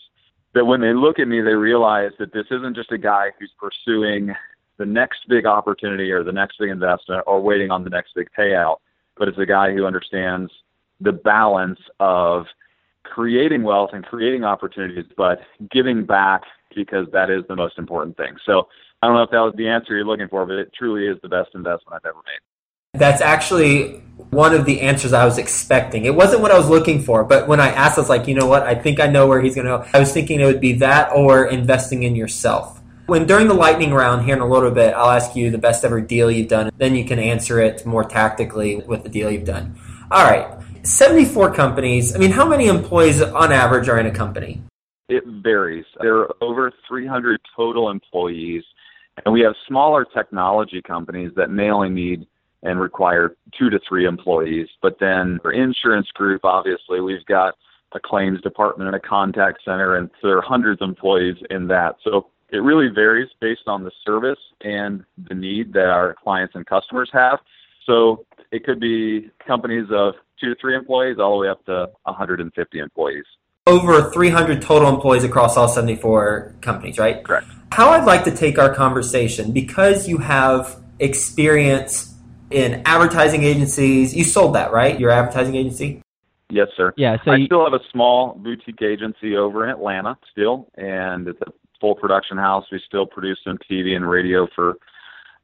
That 0.54 0.66
when 0.66 0.82
they 0.82 0.94
look 0.94 1.18
at 1.18 1.28
me, 1.28 1.42
they 1.42 1.54
realize 1.54 2.12
that 2.20 2.34
this 2.34 2.46
isn't 2.52 2.76
just 2.76 2.92
a 2.92 2.98
guy 2.98 3.32
who's 3.40 3.52
pursuing 3.58 4.34
the 4.78 4.86
next 4.86 5.28
big 5.28 5.46
opportunity 5.46 6.12
or 6.12 6.24
the 6.24 6.32
next 6.32 6.60
big 6.60 6.70
investment 6.70 7.24
or 7.26 7.42
waiting 7.42 7.72
on 7.72 7.84
the 7.84 7.90
next 7.90 8.14
big 8.16 8.28
payout, 8.38 8.78
but 9.18 9.28
it's 9.28 9.38
a 9.38 9.46
guy 9.46 9.74
who 9.74 9.86
understands 9.86 10.52
the 11.00 11.12
balance 11.12 11.80
of 12.00 12.46
creating 13.04 13.64
wealth 13.64 13.92
and 13.94 14.06
creating 14.06 14.44
opportunities, 14.44 15.06
but 15.18 15.40
giving 15.72 16.06
back 16.06 16.44
because 16.76 17.08
that 17.12 17.30
is 17.30 17.44
the 17.48 17.56
most 17.56 17.78
important 17.78 18.18
thing. 18.18 18.36
So 18.46 18.68
I 19.04 19.08
don't 19.08 19.16
know 19.16 19.24
if 19.24 19.32
that 19.32 19.40
was 19.40 19.54
the 19.58 19.68
answer 19.68 19.98
you're 19.98 20.06
looking 20.06 20.30
for, 20.30 20.46
but 20.46 20.56
it 20.56 20.72
truly 20.74 21.08
is 21.08 21.18
the 21.22 21.28
best 21.28 21.50
investment 21.56 21.94
I've 21.94 22.06
ever 22.06 22.20
made. 22.26 22.98
That's 22.98 23.20
actually 23.20 24.02
one 24.30 24.56
of 24.56 24.64
the 24.64 24.80
answers 24.80 25.12
I 25.12 25.26
was 25.26 25.38
expecting. 25.38 26.06
It 26.06 26.16
wasn't 26.16 26.42
what 26.42 26.52
I 26.52 26.58
was 26.58 26.70
looking 26.70 27.04
for, 27.04 27.26
but 27.26 27.46
when 27.46 27.60
I 27.60 27.68
asked, 27.68 27.98
I 27.98 28.02
was 28.02 28.10
like, 28.10 28.30
you 28.30 28.34
know 28.34 28.48
what? 28.48 28.64
I 28.64 28.76
think 28.76 29.02
I 29.02 29.08
know 29.08 29.28
where 29.28 29.42
he's 29.42 29.56
going 29.56 29.68
to 29.68 29.80
go. 29.80 29.86
I 29.94 30.00
was 30.00 30.14
thinking 30.14 30.40
it 30.40 30.46
would 30.46 30.62
be 30.62 30.72
that 30.76 31.12
or 31.12 31.48
investing 31.48 32.04
in 32.04 32.16
yourself. 32.16 32.82
When 33.08 33.28
during 33.28 33.50
the 33.50 33.54
lightning 33.54 33.94
round 33.94 34.24
here 34.24 34.38
in 34.38 34.42
a 34.42 34.48
little 34.48 34.72
bit, 34.72 34.94
I'll 34.94 35.10
ask 35.10 35.36
you 35.36 35.52
the 35.52 35.58
best 35.58 35.84
ever 35.84 36.00
deal 36.00 36.32
you've 36.32 36.48
done. 36.48 36.72
Then 36.78 36.96
you 36.96 37.04
can 37.04 37.20
answer 37.20 37.60
it 37.60 37.86
more 37.86 38.06
tactically 38.06 38.78
with 38.78 39.04
the 39.04 39.10
deal 39.10 39.30
you've 39.30 39.44
done. 39.44 39.78
All 40.12 40.24
right. 40.24 40.48
74 40.84 41.54
companies. 41.54 42.16
I 42.16 42.20
mean, 42.20 42.32
how 42.32 42.48
many 42.48 42.68
employees 42.68 43.22
on 43.22 43.52
average 43.52 43.90
are 43.90 44.00
in 44.00 44.06
a 44.06 44.12
company? 44.12 44.64
It 45.10 45.26
varies. 45.28 45.86
There 46.00 46.20
are 46.20 46.34
over 46.40 46.72
300 46.88 47.42
total 47.54 47.90
employees, 47.90 48.64
and 49.26 49.34
we 49.34 49.42
have 49.42 49.54
smaller 49.68 50.06
technology 50.06 50.82
companies 50.82 51.32
that 51.36 51.50
may 51.50 51.70
only 51.70 51.90
need 51.90 52.28
and 52.64 52.80
require 52.80 53.36
two 53.58 53.70
to 53.70 53.80
three 53.88 54.06
employees. 54.06 54.68
But 54.82 54.98
then 55.00 55.40
for 55.42 55.52
insurance 55.52 56.08
group, 56.14 56.46
obviously, 56.46 57.02
we've 57.02 57.26
got 57.26 57.56
a 57.94 58.00
claims 58.00 58.42
department 58.42 58.88
and 58.88 58.96
a 58.96 59.00
contact 59.00 59.60
center, 59.64 59.98
and 59.98 60.10
so 60.22 60.28
there 60.28 60.38
are 60.38 60.42
hundreds 60.42 60.82
of 60.82 60.90
employees 60.90 61.36
in 61.50 61.68
that. 61.68 61.98
So 62.04 62.28
it 62.52 62.58
really 62.58 62.88
varies 62.88 63.30
based 63.40 63.68
on 63.68 63.84
the 63.84 63.92
service 64.06 64.40
and 64.62 65.04
the 65.30 65.36
need 65.36 65.74
that 65.74 65.88
our 65.88 66.16
clients 66.24 66.56
and 66.56 66.66
customers 66.66 67.10
have. 67.14 67.40
So 67.86 68.26
it 68.52 68.64
could 68.64 68.80
be 68.80 69.30
companies 69.46 69.88
of 69.92 70.16
two 70.40 70.54
to 70.54 70.56
three 70.60 70.76
employees 70.76 71.18
all 71.20 71.38
the 71.38 71.42
way 71.42 71.50
up 71.50 71.66
to 71.66 71.88
150 72.04 72.80
employees. 72.80 73.26
Over 73.66 74.12
300 74.12 74.62
total 74.62 74.90
employees 74.90 75.24
across 75.24 75.56
all 75.56 75.70
74 75.70 76.54
companies, 76.60 76.98
right? 76.98 77.24
Correct. 77.24 77.48
How 77.72 77.92
I'd 77.92 78.04
like 78.04 78.26
to 78.26 78.36
take 78.36 78.60
our 78.60 78.76
conversation, 78.76 79.54
because 79.54 80.06
you 80.06 80.18
have 80.18 80.82
experience 81.00 82.14
in 82.52 82.82
advertising 82.86 83.44
agencies, 83.44 84.14
you 84.14 84.26
sold 84.26 84.56
that, 84.56 84.74
right? 84.74 85.00
Your 85.00 85.12
advertising 85.12 85.56
agency? 85.56 86.02
Yes, 86.50 86.68
sir. 86.76 86.94
Yeah, 86.98 87.16
so 87.24 87.32
I 87.32 87.38
you, 87.38 87.46
still 87.46 87.64
have 87.64 87.72
a 87.72 87.84
small 87.90 88.34
boutique 88.34 88.82
agency 88.82 89.38
over 89.38 89.64
in 89.64 89.70
Atlanta 89.70 90.18
still, 90.30 90.68
and 90.76 91.26
it's 91.30 91.40
a 91.40 91.54
full 91.80 91.96
production 91.96 92.38
house. 92.38 92.66
We 92.70 92.82
still 92.86 93.06
produce 93.06 93.40
some 93.46 93.58
TV 93.60 93.96
and 93.96 94.10
radio 94.10 94.46
for 94.54 94.76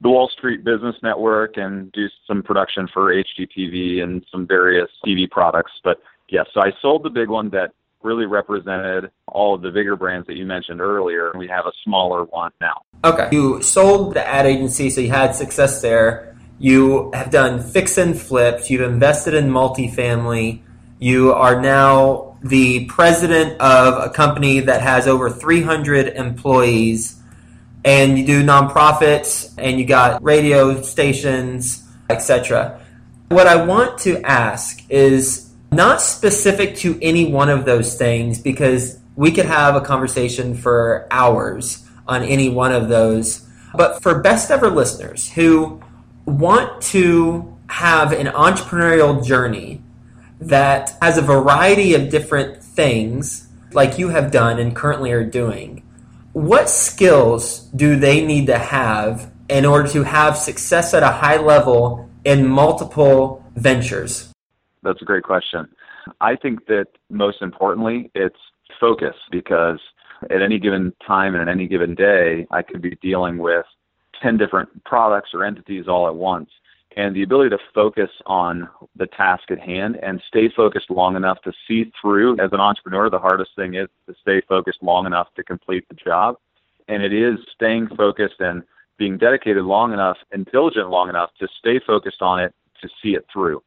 the 0.01 0.09
Wall 0.09 0.27
Street 0.27 0.65
Business 0.65 0.97
Network 1.01 1.55
and 1.55 1.89
do 1.93 2.07
some 2.27 2.43
production 2.43 2.89
for 2.93 3.13
HGTV 3.13 4.03
and 4.03 4.25
some 4.29 4.45
various 4.45 4.89
TV 5.05 5.31
products. 5.31 5.71
But 5.85 6.01
yes, 6.27 6.47
so 6.53 6.59
I 6.59 6.73
sold 6.81 7.03
the 7.03 7.09
big 7.09 7.29
one 7.29 7.49
that 7.51 7.71
really 8.01 8.25
represented 8.25 9.11
all 9.27 9.55
of 9.55 9.61
the 9.61 9.71
bigger 9.71 9.95
brands 9.95 10.27
that 10.27 10.37
you 10.37 10.45
mentioned 10.45 10.81
earlier. 10.81 11.31
We 11.35 11.47
have 11.47 11.65
a 11.65 11.71
smaller 11.83 12.23
one 12.25 12.51
now. 12.61 12.81
Okay. 13.03 13.29
You 13.31 13.61
sold 13.61 14.13
the 14.13 14.25
ad 14.25 14.45
agency, 14.45 14.89
so 14.89 15.01
you 15.01 15.09
had 15.09 15.35
success 15.35 15.81
there. 15.81 16.37
You 16.59 17.11
have 17.13 17.29
done 17.29 17.61
fix 17.61 17.97
and 17.97 18.19
flips. 18.19 18.69
You've 18.69 18.81
invested 18.81 19.33
in 19.33 19.49
multifamily. 19.49 20.61
You 20.99 21.33
are 21.33 21.61
now 21.61 22.37
the 22.43 22.85
president 22.85 23.59
of 23.61 24.09
a 24.09 24.09
company 24.09 24.61
that 24.61 24.81
has 24.81 25.07
over 25.07 25.29
300 25.29 26.07
employees 26.09 27.21
and 27.85 28.17
you 28.17 28.25
do 28.25 28.43
nonprofits 28.43 29.53
and 29.57 29.79
you 29.79 29.85
got 29.85 30.21
radio 30.21 30.81
stations, 30.81 31.87
etc. 32.09 32.81
What 33.29 33.47
I 33.47 33.63
want 33.63 33.97
to 33.99 34.21
ask 34.23 34.83
is 34.89 35.48
not 35.71 36.01
specific 36.01 36.75
to 36.77 36.97
any 37.01 37.31
one 37.31 37.49
of 37.49 37.65
those 37.65 37.95
things 37.95 38.39
because 38.39 38.99
we 39.15 39.31
could 39.31 39.45
have 39.45 39.75
a 39.75 39.81
conversation 39.81 40.55
for 40.55 41.07
hours 41.11 41.85
on 42.07 42.23
any 42.23 42.49
one 42.49 42.71
of 42.71 42.89
those. 42.89 43.47
But 43.75 44.01
for 44.01 44.19
best 44.19 44.49
ever 44.49 44.69
listeners 44.69 45.29
who 45.31 45.81
want 46.25 46.81
to 46.83 47.57
have 47.67 48.13
an 48.13 48.27
entrepreneurial 48.27 49.23
journey 49.23 49.81
that 50.41 50.97
has 51.01 51.17
a 51.17 51.21
variety 51.21 51.93
of 51.93 52.09
different 52.09 52.63
things 52.63 53.47
like 53.73 53.99
you 53.99 54.09
have 54.09 54.31
done 54.31 54.57
and 54.57 54.75
currently 54.75 55.11
are 55.11 55.25
doing, 55.25 55.83
what 56.33 56.69
skills 56.69 57.59
do 57.75 57.95
they 57.99 58.25
need 58.25 58.47
to 58.47 58.57
have 58.57 59.31
in 59.49 59.65
order 59.65 59.87
to 59.89 60.03
have 60.03 60.37
success 60.37 60.93
at 60.93 61.03
a 61.03 61.07
high 61.07 61.37
level 61.37 62.09
in 62.23 62.47
multiple 62.47 63.43
ventures? 63.55 64.28
That's 64.83 65.01
a 65.01 65.05
great 65.05 65.23
question. 65.23 65.67
I 66.21 66.35
think 66.35 66.65
that 66.67 66.87
most 67.09 67.41
importantly, 67.41 68.11
it's 68.15 68.39
focus 68.79 69.15
because 69.31 69.79
at 70.29 70.41
any 70.41 70.59
given 70.59 70.93
time 71.05 71.35
and 71.35 71.41
at 71.41 71.49
any 71.49 71.67
given 71.67 71.95
day, 71.95 72.47
I 72.51 72.61
could 72.61 72.81
be 72.81 72.97
dealing 73.01 73.37
with 73.37 73.65
10 74.21 74.37
different 74.37 74.83
products 74.85 75.29
or 75.33 75.43
entities 75.43 75.87
all 75.87 76.07
at 76.07 76.15
once. 76.15 76.49
And 76.97 77.15
the 77.15 77.23
ability 77.23 77.51
to 77.51 77.59
focus 77.73 78.09
on 78.25 78.67
the 78.95 79.05
task 79.07 79.51
at 79.51 79.59
hand 79.59 79.97
and 80.01 80.21
stay 80.27 80.49
focused 80.55 80.89
long 80.89 81.15
enough 81.15 81.39
to 81.43 81.53
see 81.67 81.91
through 82.01 82.33
as 82.39 82.51
an 82.51 82.59
entrepreneur 82.59 83.09
the 83.09 83.19
hardest 83.19 83.51
thing 83.55 83.75
is 83.75 83.87
to 84.07 84.15
stay 84.21 84.41
focused 84.49 84.79
long 84.81 85.05
enough 85.05 85.27
to 85.35 85.43
complete 85.43 85.87
the 85.87 85.95
job. 85.95 86.35
And 86.87 87.03
it 87.03 87.13
is 87.13 87.37
staying 87.53 87.89
focused 87.95 88.39
and 88.39 88.63
being 88.97 89.17
dedicated 89.17 89.63
long 89.63 89.93
enough 89.93 90.17
and 90.31 90.45
diligent 90.51 90.89
long 90.89 91.09
enough 91.09 91.29
to 91.39 91.47
stay 91.59 91.79
focused 91.85 92.21
on 92.21 92.39
it 92.39 92.53
to 92.81 92.89
see 93.01 93.09
it 93.09 93.25
through 93.31 93.61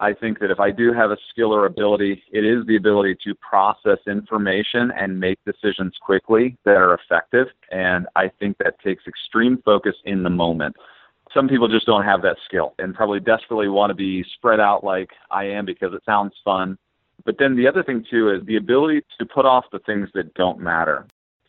i 0.00 0.12
think 0.12 0.38
that 0.38 0.50
if 0.50 0.60
i 0.60 0.70
do 0.70 0.92
have 0.92 1.10
a 1.10 1.16
skill 1.30 1.52
or 1.52 1.66
ability 1.66 2.22
it 2.32 2.44
is 2.44 2.66
the 2.66 2.76
ability 2.76 3.16
to 3.22 3.34
process 3.34 3.98
information 4.06 4.92
and 4.98 5.18
make 5.18 5.38
decisions 5.44 5.94
quickly 6.00 6.56
that 6.64 6.76
are 6.76 6.94
effective 6.94 7.46
and 7.70 8.06
i 8.16 8.28
think 8.40 8.56
that 8.58 8.78
takes 8.80 9.04
extreme 9.06 9.60
focus 9.64 9.94
in 10.04 10.22
the 10.22 10.30
moment 10.30 10.74
some 11.36 11.48
people 11.48 11.68
just 11.68 11.86
don't 11.86 12.04
have 12.04 12.22
that 12.22 12.36
skill 12.46 12.74
and 12.78 12.94
probably 12.94 13.20
desperately 13.20 13.68
want 13.68 13.90
to 13.90 13.94
be 13.94 14.24
spread 14.34 14.58
out 14.58 14.82
like 14.82 15.10
I 15.30 15.44
am 15.44 15.66
because 15.66 15.92
it 15.92 16.02
sounds 16.06 16.32
fun. 16.44 16.78
But 17.24 17.36
then 17.38 17.56
the 17.56 17.68
other 17.68 17.82
thing 17.82 18.04
too 18.08 18.30
is 18.30 18.46
the 18.46 18.56
ability 18.56 19.02
to 19.18 19.26
put 19.26 19.44
off 19.44 19.64
the 19.70 19.80
things 19.80 20.08
that 20.14 20.32
don't 20.34 20.60
matter. 20.60 21.06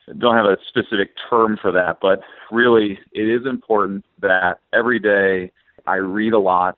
I 0.10 0.14
don't 0.18 0.36
have 0.36 0.46
a 0.46 0.58
specific 0.68 1.12
term 1.30 1.58
for 1.62 1.72
that, 1.72 2.00
but 2.02 2.22
really 2.52 3.00
it 3.14 3.30
is 3.30 3.46
important 3.46 4.04
that 4.22 4.60
every 4.74 5.00
day 5.00 5.52
I 5.86 5.96
read 5.96 6.34
a 6.34 6.40
lot. 6.40 6.78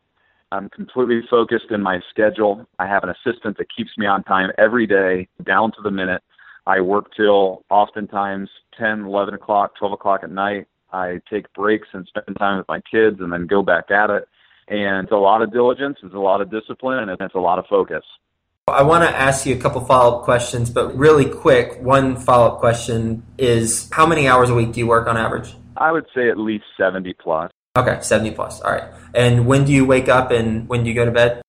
I'm 0.51 0.69
completely 0.69 1.21
focused 1.29 1.69
in 1.69 1.81
my 1.81 1.99
schedule. 2.09 2.65
I 2.79 2.87
have 2.87 3.03
an 3.03 3.09
assistant 3.09 3.57
that 3.57 3.67
keeps 3.75 3.91
me 3.97 4.07
on 4.07 4.23
time 4.23 4.51
every 4.57 4.87
day, 4.87 5.27
down 5.43 5.71
to 5.73 5.81
the 5.83 5.91
minute. 5.91 6.23
I 6.65 6.81
work 6.81 7.13
till 7.15 7.63
oftentimes 7.69 8.49
10, 8.77 9.05
11 9.05 9.33
o'clock, 9.35 9.75
12 9.77 9.93
o'clock 9.93 10.21
at 10.23 10.31
night. 10.31 10.67
I 10.91 11.21
take 11.31 11.51
breaks 11.53 11.87
and 11.93 12.07
spend 12.07 12.35
time 12.37 12.57
with 12.57 12.67
my 12.67 12.81
kids 12.81 13.17
and 13.19 13.31
then 13.31 13.45
go 13.45 13.61
back 13.61 13.91
at 13.91 14.09
it. 14.09 14.27
And 14.67 15.05
it's 15.05 15.11
a 15.11 15.17
lot 15.17 15.41
of 15.41 15.51
diligence, 15.51 15.97
it's 16.03 16.13
a 16.13 16.19
lot 16.19 16.41
of 16.41 16.51
discipline, 16.51 17.09
and 17.09 17.19
it's 17.19 17.35
a 17.35 17.39
lot 17.39 17.59
of 17.59 17.65
focus. 17.67 18.03
I 18.67 18.83
want 18.83 19.03
to 19.03 19.09
ask 19.09 19.45
you 19.47 19.55
a 19.55 19.59
couple 19.59 19.81
follow 19.81 20.19
up 20.19 20.23
questions, 20.23 20.69
but 20.69 20.95
really 20.95 21.25
quick, 21.25 21.81
one 21.81 22.17
follow 22.17 22.53
up 22.53 22.59
question 22.59 23.23
is 23.37 23.89
how 23.91 24.05
many 24.05 24.27
hours 24.27 24.51
a 24.51 24.55
week 24.55 24.73
do 24.73 24.79
you 24.79 24.87
work 24.87 25.07
on 25.07 25.17
average? 25.17 25.55
I 25.77 25.91
would 25.91 26.05
say 26.13 26.29
at 26.29 26.37
least 26.37 26.65
70 26.77 27.13
plus. 27.13 27.51
Okay, 27.79 28.01
70 28.01 28.31
plus. 28.31 28.61
All 28.61 28.71
right. 28.71 28.91
And 29.13 29.45
when 29.45 29.65
do 29.65 29.73
you 29.73 29.85
wake 29.85 30.09
up 30.09 30.31
and 30.31 30.67
when 30.67 30.83
do 30.83 30.89
you 30.89 30.95
go 30.95 31.05
to 31.05 31.11
bed? 31.11 31.41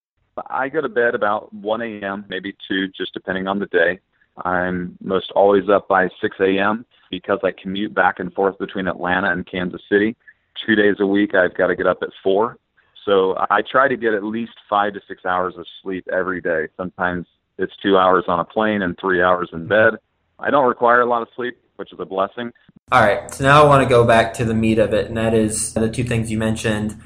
I 0.49 0.68
go 0.68 0.80
to 0.80 0.88
bed 0.88 1.14
about 1.14 1.52
1 1.52 1.82
a.m., 1.82 2.25
maybe 2.28 2.56
2, 2.68 2.88
just 2.88 3.12
depending 3.12 3.46
on 3.46 3.58
the 3.58 3.66
day. 3.66 4.00
I'm 4.44 4.96
most 5.02 5.30
always 5.32 5.68
up 5.68 5.88
by 5.88 6.08
6 6.20 6.37
a.m 6.40 6.87
because 7.10 7.40
I 7.42 7.50
commute 7.50 7.94
back 7.94 8.20
and 8.20 8.32
forth 8.32 8.58
between 8.58 8.87
Atlanta 8.87 9.30
and 9.30 9.46
Kansas 9.46 9.82
City. 9.90 10.16
Two 10.64 10.75
days 10.75 10.96
a 11.00 11.06
week, 11.06 11.34
I've 11.34 11.54
got 11.54 11.66
to 11.66 11.76
get 11.76 11.87
up 11.87 11.99
at 12.02 12.10
four. 12.22 12.56
So 13.04 13.37
I 13.50 13.62
try 13.62 13.88
to 13.88 13.96
get 13.96 14.14
at 14.14 14.25
least 14.25 14.52
five 14.68 14.94
to 14.94 15.00
six 15.08 15.25
hours 15.25 15.54
of 15.56 15.66
sleep 15.82 16.06
every 16.12 16.40
day. 16.40 16.68
Sometimes 16.76 17.26
it's 17.58 17.72
two 17.82 17.99
hours 17.99 18.25
on 18.28 18.40
a 18.40 18.44
plane 18.44 18.82
and 18.82 18.96
three 18.99 19.22
hours 19.22 19.50
in 19.52 19.66
bed. 19.66 19.94
I 20.38 20.50
don't 20.50 20.68
require 20.68 21.00
a 21.00 21.06
lot 21.06 21.22
of 21.22 21.28
sleep, 21.34 21.58
which 21.76 21.92
is 21.92 21.99
a 22.00 22.04
blessing. 22.04 22.52
All 22.92 23.00
right. 23.00 23.32
So 23.32 23.44
now 23.44 23.62
I 23.62 23.66
want 23.66 23.85
to 23.85 23.88
go 23.88 24.04
back 24.04 24.35
to 24.35 24.44
the 24.44 24.54
meat 24.54 24.80
of 24.80 24.92
it, 24.92 25.06
and 25.06 25.16
that 25.16 25.32
is 25.32 25.75
the 25.75 25.88
two 25.88 26.02
things 26.02 26.30
you 26.30 26.38
mentioned 26.38 27.00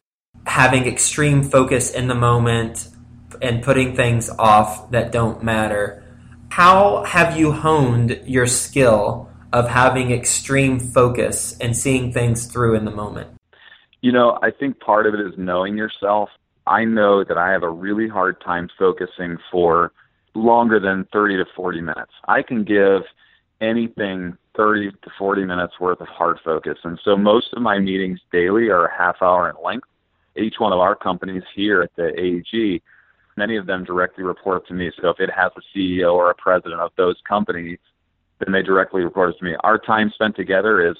having 0.46 0.86
extreme 0.86 1.42
focus 1.42 1.90
in 1.90 2.06
the 2.06 2.14
moment 2.14 2.88
and 3.42 3.62
putting 3.62 3.94
things 3.96 4.30
off 4.38 4.90
that 4.90 5.12
don't 5.12 5.42
matter. 5.42 6.02
How 6.50 7.04
have 7.04 7.36
you 7.36 7.52
honed 7.52 8.20
your 8.24 8.46
skill 8.46 9.30
of 9.52 9.68
having 9.68 10.10
extreme 10.10 10.78
focus 10.78 11.56
and 11.60 11.76
seeing 11.76 12.12
things 12.12 12.46
through 12.46 12.76
in 12.76 12.84
the 12.84 12.90
moment? 12.90 13.28
You 14.00 14.12
know, 14.12 14.38
I 14.42 14.50
think 14.50 14.80
part 14.80 15.06
of 15.06 15.14
it 15.14 15.20
is 15.20 15.32
knowing 15.36 15.76
yourself. 15.76 16.28
I 16.66 16.84
know 16.84 17.24
that 17.24 17.36
I 17.36 17.50
have 17.50 17.62
a 17.62 17.70
really 17.70 18.08
hard 18.08 18.40
time 18.40 18.68
focusing 18.78 19.38
for 19.50 19.92
longer 20.34 20.80
than 20.80 21.06
30 21.12 21.38
to 21.38 21.44
40 21.56 21.80
minutes. 21.80 22.12
I 22.26 22.42
can 22.42 22.64
give 22.64 23.02
anything 23.60 24.36
30 24.56 24.90
to 24.90 25.10
40 25.18 25.44
minutes 25.44 25.74
worth 25.80 26.00
of 26.00 26.08
hard 26.08 26.38
focus. 26.44 26.78
And 26.84 26.98
so 27.04 27.16
most 27.16 27.52
of 27.54 27.62
my 27.62 27.78
meetings 27.78 28.20
daily 28.32 28.68
are 28.68 28.86
a 28.86 28.96
half 28.96 29.16
hour 29.22 29.48
in 29.48 29.56
length. 29.64 29.88
Each 30.36 30.56
one 30.58 30.72
of 30.72 30.80
our 30.80 30.96
companies 30.96 31.42
here 31.54 31.82
at 31.82 31.94
the 31.96 32.12
AEG 32.18 32.82
Many 33.36 33.56
of 33.56 33.66
them 33.66 33.84
directly 33.84 34.22
report 34.22 34.66
to 34.68 34.74
me. 34.74 34.92
So 35.00 35.08
if 35.08 35.18
it 35.18 35.30
has 35.30 35.50
a 35.56 35.78
CEO 35.78 36.14
or 36.14 36.30
a 36.30 36.34
president 36.34 36.80
of 36.80 36.92
those 36.96 37.16
companies, 37.28 37.78
then 38.38 38.52
they 38.52 38.62
directly 38.62 39.02
report 39.02 39.36
to 39.38 39.44
me. 39.44 39.56
Our 39.60 39.78
time 39.78 40.10
spent 40.14 40.36
together 40.36 40.88
is 40.88 40.96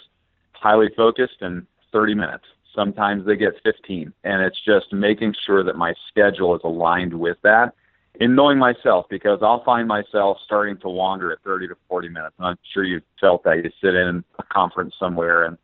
highly 0.52 0.88
focused 0.96 1.42
and 1.42 1.66
30 1.92 2.14
minutes. 2.14 2.44
Sometimes 2.74 3.24
they 3.24 3.36
get 3.36 3.54
15. 3.62 4.12
And 4.24 4.42
it's 4.42 4.60
just 4.64 4.92
making 4.92 5.34
sure 5.46 5.62
that 5.62 5.76
my 5.76 5.94
schedule 6.08 6.56
is 6.56 6.60
aligned 6.64 7.14
with 7.14 7.36
that 7.42 7.74
in 8.20 8.34
knowing 8.34 8.58
myself 8.58 9.06
because 9.10 9.40
I'll 9.42 9.64
find 9.64 9.88
myself 9.88 10.38
starting 10.44 10.78
to 10.78 10.88
wander 10.88 11.32
at 11.32 11.40
30 11.42 11.68
to 11.68 11.74
40 11.88 12.08
minutes. 12.08 12.34
I'm 12.38 12.58
sure 12.72 12.84
you've 12.84 13.02
felt 13.20 13.42
that. 13.44 13.62
You 13.64 13.70
sit 13.80 13.94
in 13.94 14.24
a 14.38 14.42
conference 14.44 14.94
somewhere 14.98 15.44
and 15.44 15.58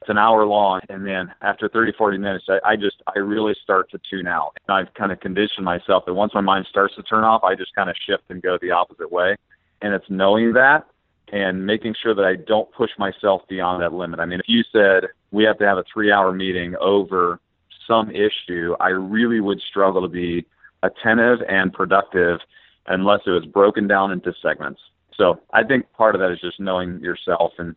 it's 0.00 0.08
an 0.08 0.18
hour 0.18 0.46
long 0.46 0.80
and 0.88 1.06
then 1.06 1.32
after 1.42 1.68
30 1.68 1.92
40 1.92 2.18
minutes 2.18 2.46
I, 2.48 2.70
I 2.70 2.76
just 2.76 3.02
i 3.14 3.18
really 3.18 3.54
start 3.62 3.90
to 3.90 4.00
tune 4.10 4.26
out 4.26 4.52
and 4.66 4.74
i've 4.74 4.94
kind 4.94 5.12
of 5.12 5.20
conditioned 5.20 5.64
myself 5.64 6.04
that 6.06 6.14
once 6.14 6.32
my 6.34 6.40
mind 6.40 6.66
starts 6.70 6.94
to 6.94 7.02
turn 7.02 7.22
off 7.22 7.44
i 7.44 7.54
just 7.54 7.74
kind 7.74 7.90
of 7.90 7.96
shift 8.06 8.24
and 8.30 8.40
go 8.40 8.56
the 8.62 8.70
opposite 8.70 9.12
way 9.12 9.36
and 9.82 9.92
it's 9.92 10.06
knowing 10.08 10.54
that 10.54 10.86
and 11.32 11.66
making 11.66 11.94
sure 12.02 12.14
that 12.14 12.24
i 12.24 12.34
don't 12.34 12.72
push 12.72 12.90
myself 12.98 13.42
beyond 13.48 13.82
that 13.82 13.92
limit 13.92 14.20
i 14.20 14.24
mean 14.24 14.40
if 14.40 14.48
you 14.48 14.62
said 14.72 15.04
we 15.32 15.44
have 15.44 15.58
to 15.58 15.66
have 15.66 15.76
a 15.76 15.84
three 15.92 16.10
hour 16.10 16.32
meeting 16.32 16.74
over 16.80 17.38
some 17.86 18.10
issue 18.10 18.74
i 18.80 18.88
really 18.88 19.40
would 19.40 19.60
struggle 19.60 20.00
to 20.00 20.08
be 20.08 20.46
attentive 20.82 21.40
and 21.48 21.72
productive 21.72 22.40
unless 22.86 23.20
it 23.26 23.30
was 23.30 23.44
broken 23.46 23.86
down 23.86 24.10
into 24.10 24.32
segments 24.42 24.80
so 25.16 25.40
i 25.52 25.62
think 25.62 25.84
part 25.92 26.14
of 26.14 26.20
that 26.20 26.30
is 26.30 26.40
just 26.40 26.58
knowing 26.60 27.00
yourself 27.00 27.52
and 27.58 27.74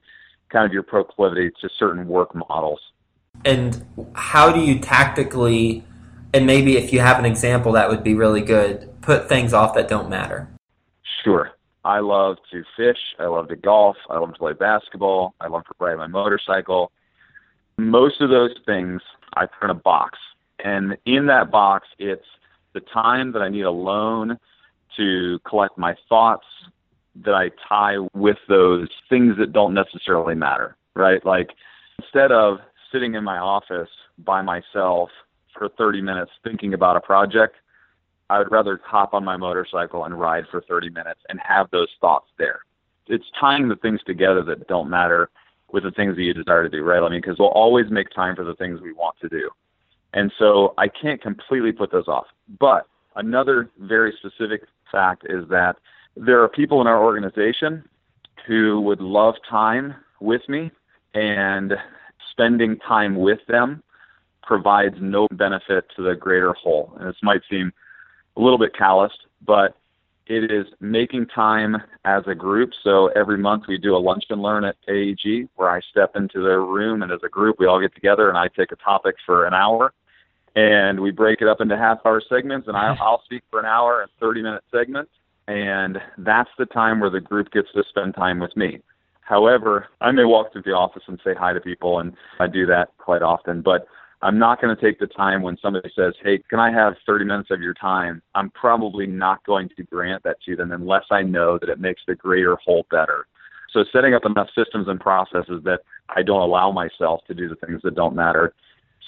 kind 0.53 0.65
of 0.65 0.71
your 0.71 0.83
proclivity 0.83 1.49
to 1.59 1.69
certain 1.77 2.07
work 2.07 2.33
models. 2.33 2.79
And 3.43 3.83
how 4.13 4.53
do 4.53 4.61
you 4.61 4.79
tactically, 4.79 5.83
and 6.33 6.45
maybe 6.45 6.77
if 6.77 6.93
you 6.93 6.99
have 6.99 7.19
an 7.19 7.25
example 7.25 7.73
that 7.73 7.89
would 7.89 8.03
be 8.03 8.13
really 8.13 8.41
good, 8.41 8.93
put 9.01 9.27
things 9.27 9.51
off 9.51 9.73
that 9.73 9.89
don't 9.89 10.09
matter? 10.09 10.47
Sure. 11.23 11.51
I 11.83 11.99
love 11.99 12.37
to 12.51 12.63
fish. 12.77 12.99
I 13.19 13.25
love 13.25 13.49
to 13.49 13.57
golf. 13.57 13.97
I 14.09 14.17
love 14.17 14.31
to 14.31 14.39
play 14.39 14.53
basketball. 14.53 15.33
I 15.41 15.47
love 15.47 15.65
to 15.65 15.73
ride 15.79 15.97
my 15.97 16.07
motorcycle. 16.07 16.91
Most 17.77 18.21
of 18.21 18.29
those 18.29 18.51
things 18.65 19.01
I 19.33 19.47
put 19.47 19.65
in 19.65 19.71
a 19.71 19.73
box. 19.73 20.19
And 20.63 20.95
in 21.05 21.25
that 21.25 21.51
box, 21.51 21.87
it's 21.97 22.23
the 22.73 22.81
time 22.81 23.31
that 23.33 23.41
I 23.41 23.49
need 23.49 23.63
alone 23.63 24.37
to 24.97 25.39
collect 25.47 25.77
my 25.77 25.95
thoughts, 26.09 26.45
that 27.23 27.33
I 27.33 27.49
tie 27.67 27.97
with 28.13 28.37
those 28.49 28.87
things 29.09 29.37
that 29.37 29.53
don't 29.53 29.73
necessarily 29.73 30.35
matter, 30.35 30.77
right? 30.95 31.23
Like 31.25 31.49
instead 31.99 32.31
of 32.31 32.57
sitting 32.91 33.15
in 33.15 33.23
my 33.23 33.37
office 33.37 33.89
by 34.19 34.41
myself 34.41 35.09
for 35.57 35.69
30 35.77 36.01
minutes 36.01 36.31
thinking 36.43 36.73
about 36.73 36.95
a 36.95 37.01
project, 37.01 37.55
I 38.29 38.39
would 38.39 38.51
rather 38.51 38.79
hop 38.83 39.13
on 39.13 39.23
my 39.23 39.37
motorcycle 39.37 40.05
and 40.05 40.19
ride 40.19 40.45
for 40.49 40.61
30 40.61 40.89
minutes 40.89 41.19
and 41.29 41.39
have 41.43 41.69
those 41.71 41.89
thoughts 42.01 42.27
there. 42.37 42.61
It's 43.07 43.25
tying 43.39 43.67
the 43.67 43.75
things 43.75 43.99
together 44.05 44.43
that 44.43 44.67
don't 44.67 44.89
matter 44.89 45.29
with 45.71 45.83
the 45.83 45.91
things 45.91 46.15
that 46.15 46.21
you 46.21 46.33
desire 46.33 46.63
to 46.63 46.69
do, 46.69 46.83
right? 46.83 47.03
I 47.03 47.09
mean, 47.09 47.21
because 47.21 47.37
we'll 47.37 47.49
always 47.49 47.89
make 47.89 48.09
time 48.11 48.35
for 48.35 48.43
the 48.43 48.55
things 48.55 48.79
we 48.81 48.93
want 48.93 49.15
to 49.21 49.29
do. 49.29 49.49
And 50.13 50.31
so 50.37 50.73
I 50.77 50.87
can't 50.87 51.21
completely 51.21 51.71
put 51.71 51.91
those 51.91 52.07
off. 52.07 52.27
But 52.59 52.87
another 53.15 53.69
very 53.79 54.13
specific 54.19 54.61
fact 54.91 55.25
is 55.27 55.47
that 55.49 55.77
there 56.15 56.41
are 56.43 56.47
people 56.47 56.81
in 56.81 56.87
our 56.87 57.03
organization 57.03 57.83
who 58.47 58.81
would 58.81 59.01
love 59.01 59.35
time 59.49 59.95
with 60.19 60.41
me, 60.47 60.71
and 61.13 61.73
spending 62.31 62.77
time 62.79 63.15
with 63.15 63.39
them 63.47 63.81
provides 64.41 64.95
no 64.99 65.27
benefit 65.31 65.85
to 65.95 66.03
the 66.03 66.15
greater 66.15 66.53
whole. 66.53 66.93
And 66.99 67.07
this 67.07 67.15
might 67.23 67.41
seem 67.49 67.71
a 68.35 68.41
little 68.41 68.57
bit 68.57 68.75
calloused, 68.75 69.19
but 69.45 69.77
it 70.25 70.51
is 70.51 70.65
making 70.79 71.27
time 71.27 71.77
as 72.05 72.23
a 72.27 72.35
group. 72.35 72.71
So 72.83 73.07
every 73.07 73.37
month 73.37 73.65
we 73.67 73.77
do 73.77 73.95
a 73.95 73.97
lunch 73.97 74.25
and 74.29 74.41
learn 74.41 74.63
at 74.63 74.75
AEG 74.87 75.49
where 75.55 75.69
I 75.69 75.81
step 75.91 76.15
into 76.15 76.41
their 76.41 76.61
room 76.61 77.03
and 77.03 77.11
as 77.11 77.19
a 77.23 77.29
group 77.29 77.57
we 77.59 77.65
all 77.65 77.79
get 77.79 77.93
together 77.93 78.29
and 78.29 78.37
I 78.37 78.47
take 78.47 78.71
a 78.71 78.77
topic 78.77 79.15
for 79.25 79.45
an 79.45 79.53
hour 79.53 79.93
and 80.55 80.99
we 80.99 81.11
break 81.11 81.41
it 81.41 81.47
up 81.47 81.61
into 81.61 81.77
half 81.77 81.99
hour 82.05 82.21
segments 82.27 82.67
and 82.67 82.77
I'll 83.01 83.21
speak 83.25 83.43
for 83.49 83.59
an 83.59 83.65
hour 83.65 84.01
and 84.01 84.11
30 84.19 84.41
minute 84.41 84.63
segments 84.71 85.11
and 85.47 85.97
that's 86.17 86.49
the 86.57 86.65
time 86.65 86.99
where 86.99 87.09
the 87.09 87.19
group 87.19 87.51
gets 87.51 87.67
to 87.73 87.83
spend 87.89 88.15
time 88.15 88.39
with 88.39 88.55
me. 88.55 88.79
However, 89.21 89.87
I 90.01 90.11
may 90.11 90.25
walk 90.25 90.51
through 90.51 90.63
the 90.63 90.71
office 90.71 91.03
and 91.07 91.19
say 91.23 91.33
hi 91.33 91.53
to 91.53 91.59
people, 91.59 91.99
and 91.99 92.13
I 92.39 92.47
do 92.47 92.65
that 92.67 92.89
quite 92.97 93.21
often, 93.21 93.61
but 93.61 93.87
I'm 94.21 94.37
not 94.37 94.61
going 94.61 94.75
to 94.75 94.81
take 94.81 94.99
the 94.99 95.07
time 95.07 95.41
when 95.41 95.57
somebody 95.61 95.89
says, 95.95 96.13
Hey, 96.21 96.39
can 96.49 96.59
I 96.59 96.71
have 96.71 96.93
30 97.05 97.25
minutes 97.25 97.49
of 97.51 97.61
your 97.61 97.73
time? 97.73 98.21
I'm 98.35 98.49
probably 98.51 99.05
not 99.05 99.45
going 99.45 99.69
to 99.75 99.83
grant 99.83 100.23
that 100.23 100.37
to 100.45 100.55
them 100.55 100.71
unless 100.71 101.03
I 101.11 101.23
know 101.23 101.57
that 101.59 101.69
it 101.69 101.79
makes 101.79 102.01
the 102.07 102.15
greater 102.15 102.55
whole 102.57 102.85
better. 102.89 103.27
So, 103.71 103.83
setting 103.91 104.13
up 104.13 104.25
enough 104.25 104.47
systems 104.55 104.87
and 104.87 104.99
processes 104.99 105.61
that 105.65 105.81
I 106.09 106.21
don't 106.21 106.41
allow 106.41 106.71
myself 106.71 107.21
to 107.27 107.33
do 107.33 107.49
the 107.49 107.55
things 107.55 107.81
that 107.83 107.95
don't 107.95 108.15
matter 108.15 108.53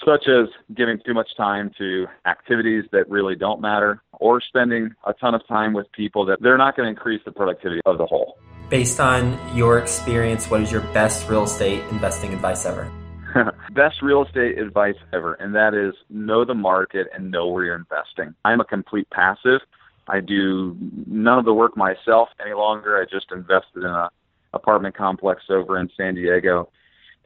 such 0.04 0.28
as 0.28 0.48
giving 0.74 0.98
too 1.04 1.14
much 1.14 1.36
time 1.36 1.70
to 1.78 2.06
activities 2.26 2.84
that 2.92 3.08
really 3.08 3.34
don't 3.34 3.60
matter 3.60 4.02
or 4.12 4.40
spending 4.40 4.90
a 5.06 5.12
ton 5.14 5.34
of 5.34 5.46
time 5.46 5.72
with 5.72 5.90
people 5.92 6.24
that 6.26 6.40
they're 6.40 6.58
not 6.58 6.76
going 6.76 6.86
to 6.86 6.90
increase 6.90 7.22
the 7.24 7.32
productivity 7.32 7.80
of 7.86 7.98
the 7.98 8.06
whole. 8.06 8.38
Based 8.68 9.00
on 9.00 9.38
your 9.56 9.78
experience, 9.78 10.50
what 10.50 10.60
is 10.60 10.72
your 10.72 10.80
best 10.92 11.28
real 11.28 11.44
estate 11.44 11.82
investing 11.90 12.32
advice 12.34 12.66
ever? 12.66 12.90
best 13.72 14.02
real 14.02 14.24
estate 14.24 14.58
advice 14.58 14.96
ever, 15.12 15.34
and 15.34 15.54
that 15.54 15.74
is 15.74 15.94
know 16.10 16.44
the 16.44 16.54
market 16.54 17.06
and 17.14 17.30
know 17.30 17.48
where 17.48 17.64
you're 17.64 17.76
investing. 17.76 18.34
I'm 18.44 18.60
a 18.60 18.64
complete 18.64 19.08
passive. 19.10 19.60
I 20.08 20.20
do 20.20 20.76
none 21.06 21.38
of 21.38 21.44
the 21.44 21.54
work 21.54 21.76
myself 21.76 22.28
any 22.44 22.54
longer. 22.54 23.00
I 23.00 23.04
just 23.04 23.30
invested 23.32 23.82
in 23.82 23.90
a 23.90 24.10
apartment 24.52 24.96
complex 24.96 25.42
over 25.50 25.78
in 25.78 25.90
San 25.96 26.14
Diego 26.14 26.70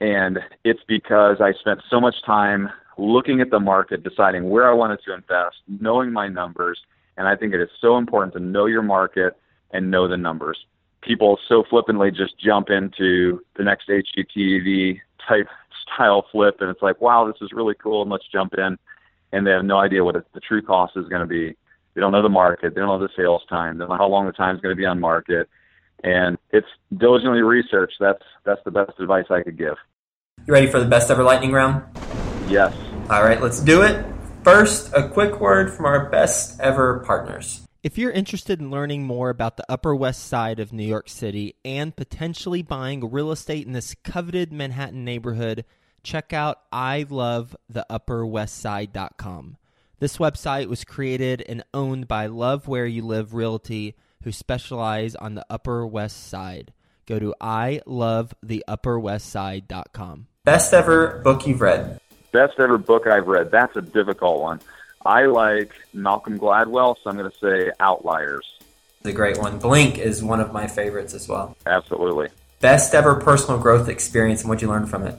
and 0.00 0.38
it's 0.64 0.80
because 0.88 1.36
I 1.40 1.52
spent 1.60 1.80
so 1.90 2.00
much 2.00 2.14
time 2.24 2.70
looking 2.96 3.40
at 3.40 3.50
the 3.50 3.60
market, 3.60 4.02
deciding 4.02 4.48
where 4.48 4.68
I 4.68 4.74
wanted 4.74 5.00
to 5.04 5.14
invest, 5.14 5.56
knowing 5.68 6.12
my 6.12 6.28
numbers. 6.28 6.78
And 7.16 7.28
I 7.28 7.36
think 7.36 7.54
it 7.54 7.60
is 7.60 7.68
so 7.80 7.98
important 7.98 8.32
to 8.34 8.40
know 8.40 8.66
your 8.66 8.82
market 8.82 9.36
and 9.72 9.90
know 9.90 10.08
the 10.08 10.16
numbers. 10.16 10.58
People 11.02 11.38
so 11.48 11.64
flippantly 11.68 12.10
just 12.10 12.38
jump 12.38 12.70
into 12.70 13.40
the 13.56 13.64
next 13.64 13.88
HGTV 13.88 15.00
type 15.26 15.48
style 15.94 16.26
flip, 16.30 16.56
and 16.60 16.70
it's 16.70 16.82
like, 16.82 17.00
wow, 17.00 17.26
this 17.26 17.40
is 17.42 17.52
really 17.52 17.74
cool, 17.74 18.02
and 18.02 18.10
let's 18.10 18.26
jump 18.30 18.54
in. 18.54 18.78
And 19.32 19.46
they 19.46 19.50
have 19.50 19.64
no 19.64 19.78
idea 19.78 20.04
what 20.04 20.16
the 20.32 20.40
true 20.40 20.62
cost 20.62 20.96
is 20.96 21.08
going 21.08 21.20
to 21.20 21.26
be. 21.26 21.54
They 21.94 22.00
don't 22.00 22.12
know 22.12 22.22
the 22.22 22.28
market. 22.28 22.74
They 22.74 22.80
don't 22.80 22.88
know 22.88 22.98
the 22.98 23.12
sales 23.16 23.42
time. 23.48 23.76
They 23.76 23.82
don't 23.82 23.90
know 23.90 23.96
how 23.96 24.08
long 24.08 24.26
the 24.26 24.32
time 24.32 24.56
is 24.56 24.60
going 24.60 24.74
to 24.74 24.78
be 24.78 24.86
on 24.86 24.98
market. 25.00 25.48
And 26.02 26.38
it's 26.50 26.66
diligently 26.96 27.42
researched. 27.42 27.96
That's 28.00 28.22
that's 28.44 28.60
the 28.64 28.70
best 28.70 28.92
advice 28.98 29.26
I 29.30 29.42
could 29.42 29.58
give. 29.58 29.76
You 30.46 30.52
ready 30.52 30.68
for 30.68 30.80
the 30.80 30.86
best 30.86 31.10
ever 31.10 31.22
lightning 31.22 31.52
round? 31.52 31.84
Yes. 32.48 32.74
All 33.08 33.22
right, 33.22 33.40
let's 33.40 33.60
do 33.60 33.82
it. 33.82 34.04
First, 34.42 34.92
a 34.94 35.08
quick 35.08 35.40
word 35.40 35.72
from 35.72 35.86
our 35.86 36.08
best 36.08 36.58
ever 36.60 37.00
partners. 37.00 37.66
If 37.82 37.98
you're 37.98 38.10
interested 38.10 38.60
in 38.60 38.70
learning 38.70 39.04
more 39.04 39.30
about 39.30 39.56
the 39.56 39.64
Upper 39.70 39.94
West 39.94 40.26
Side 40.26 40.60
of 40.60 40.70
New 40.72 40.86
York 40.86 41.08
City 41.08 41.54
and 41.64 41.96
potentially 41.96 42.62
buying 42.62 43.10
real 43.10 43.32
estate 43.32 43.66
in 43.66 43.72
this 43.72 43.94
coveted 44.04 44.52
Manhattan 44.52 45.04
neighborhood, 45.04 45.64
check 46.02 46.32
out 46.32 46.70
ilovetheupperwestside.com. 46.72 49.56
This 49.98 50.16
website 50.16 50.68
was 50.68 50.84
created 50.84 51.44
and 51.48 51.64
owned 51.74 52.08
by 52.08 52.26
Love 52.26 52.68
Where 52.68 52.86
You 52.86 53.02
Live 53.02 53.34
Realty, 53.34 53.94
who 54.24 54.32
specialize 54.32 55.14
on 55.14 55.34
the 55.34 55.44
Upper 55.50 55.86
West 55.86 56.28
Side. 56.28 56.72
Go 57.06 57.18
to 57.18 57.34
ilovetheupperwestside.com. 57.40 60.26
Best 60.44 60.72
ever 60.72 61.18
book 61.18 61.46
you've 61.46 61.60
read? 61.60 62.00
Best 62.32 62.58
ever 62.58 62.78
book 62.78 63.06
I've 63.06 63.26
read. 63.26 63.50
That's 63.50 63.76
a 63.76 63.82
difficult 63.82 64.40
one. 64.40 64.60
I 65.04 65.26
like 65.26 65.70
Malcolm 65.92 66.38
Gladwell, 66.38 66.96
so 66.96 67.10
I'm 67.10 67.18
going 67.18 67.30
to 67.30 67.38
say 67.38 67.70
Outliers. 67.78 68.58
The 69.02 69.12
great 69.12 69.36
one. 69.36 69.58
Blink 69.58 69.98
is 69.98 70.24
one 70.24 70.40
of 70.40 70.50
my 70.50 70.66
favorites 70.66 71.12
as 71.12 71.28
well. 71.28 71.58
Absolutely. 71.66 72.28
Best 72.60 72.94
ever 72.94 73.16
personal 73.16 73.60
growth 73.60 73.90
experience 73.90 74.40
and 74.40 74.48
what 74.48 74.62
you 74.62 74.68
learned 74.68 74.88
from 74.88 75.06
it? 75.06 75.18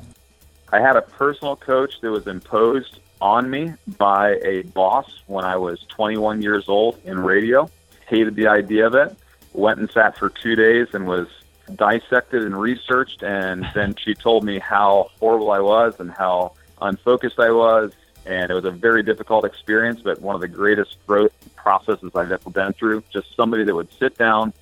I 0.73 0.79
had 0.79 0.95
a 0.95 1.03
personal 1.03 1.55
coach 1.55 2.01
that 2.01 2.09
was 2.09 2.25
imposed 2.25 2.99
on 3.21 3.47
me 3.47 3.75
by 3.99 4.37
a 4.43 4.63
boss 4.63 5.21
when 5.27 5.45
I 5.45 5.55
was 5.55 5.85
21 5.89 6.41
years 6.41 6.67
old 6.67 6.99
in 7.05 7.19
radio. 7.19 7.69
Hated 8.07 8.35
the 8.35 8.47
idea 8.47 8.87
of 8.87 8.95
it. 8.95 9.15
Went 9.53 9.79
and 9.79 9.91
sat 9.91 10.17
for 10.17 10.29
two 10.29 10.55
days 10.55 10.87
and 10.93 11.05
was 11.05 11.27
dissected 11.75 12.43
and 12.43 12.59
researched, 12.59 13.23
and 13.23 13.67
then 13.73 13.95
she 13.95 14.13
told 14.13 14.43
me 14.43 14.59
how 14.59 15.09
horrible 15.19 15.51
I 15.51 15.59
was 15.59 15.99
and 15.99 16.11
how 16.11 16.53
unfocused 16.81 17.39
I 17.39 17.51
was. 17.51 17.91
And 18.25 18.51
it 18.51 18.53
was 18.53 18.65
a 18.65 18.71
very 18.71 19.01
difficult 19.01 19.45
experience, 19.45 20.01
but 20.03 20.21
one 20.21 20.35
of 20.35 20.41
the 20.41 20.47
greatest 20.47 20.97
growth 21.07 21.33
processes 21.55 22.11
I've 22.15 22.31
ever 22.31 22.49
been 22.49 22.73
through. 22.73 23.03
Just 23.11 23.35
somebody 23.35 23.63
that 23.63 23.73
would 23.73 23.91
sit 23.97 24.17
down, 24.17 24.53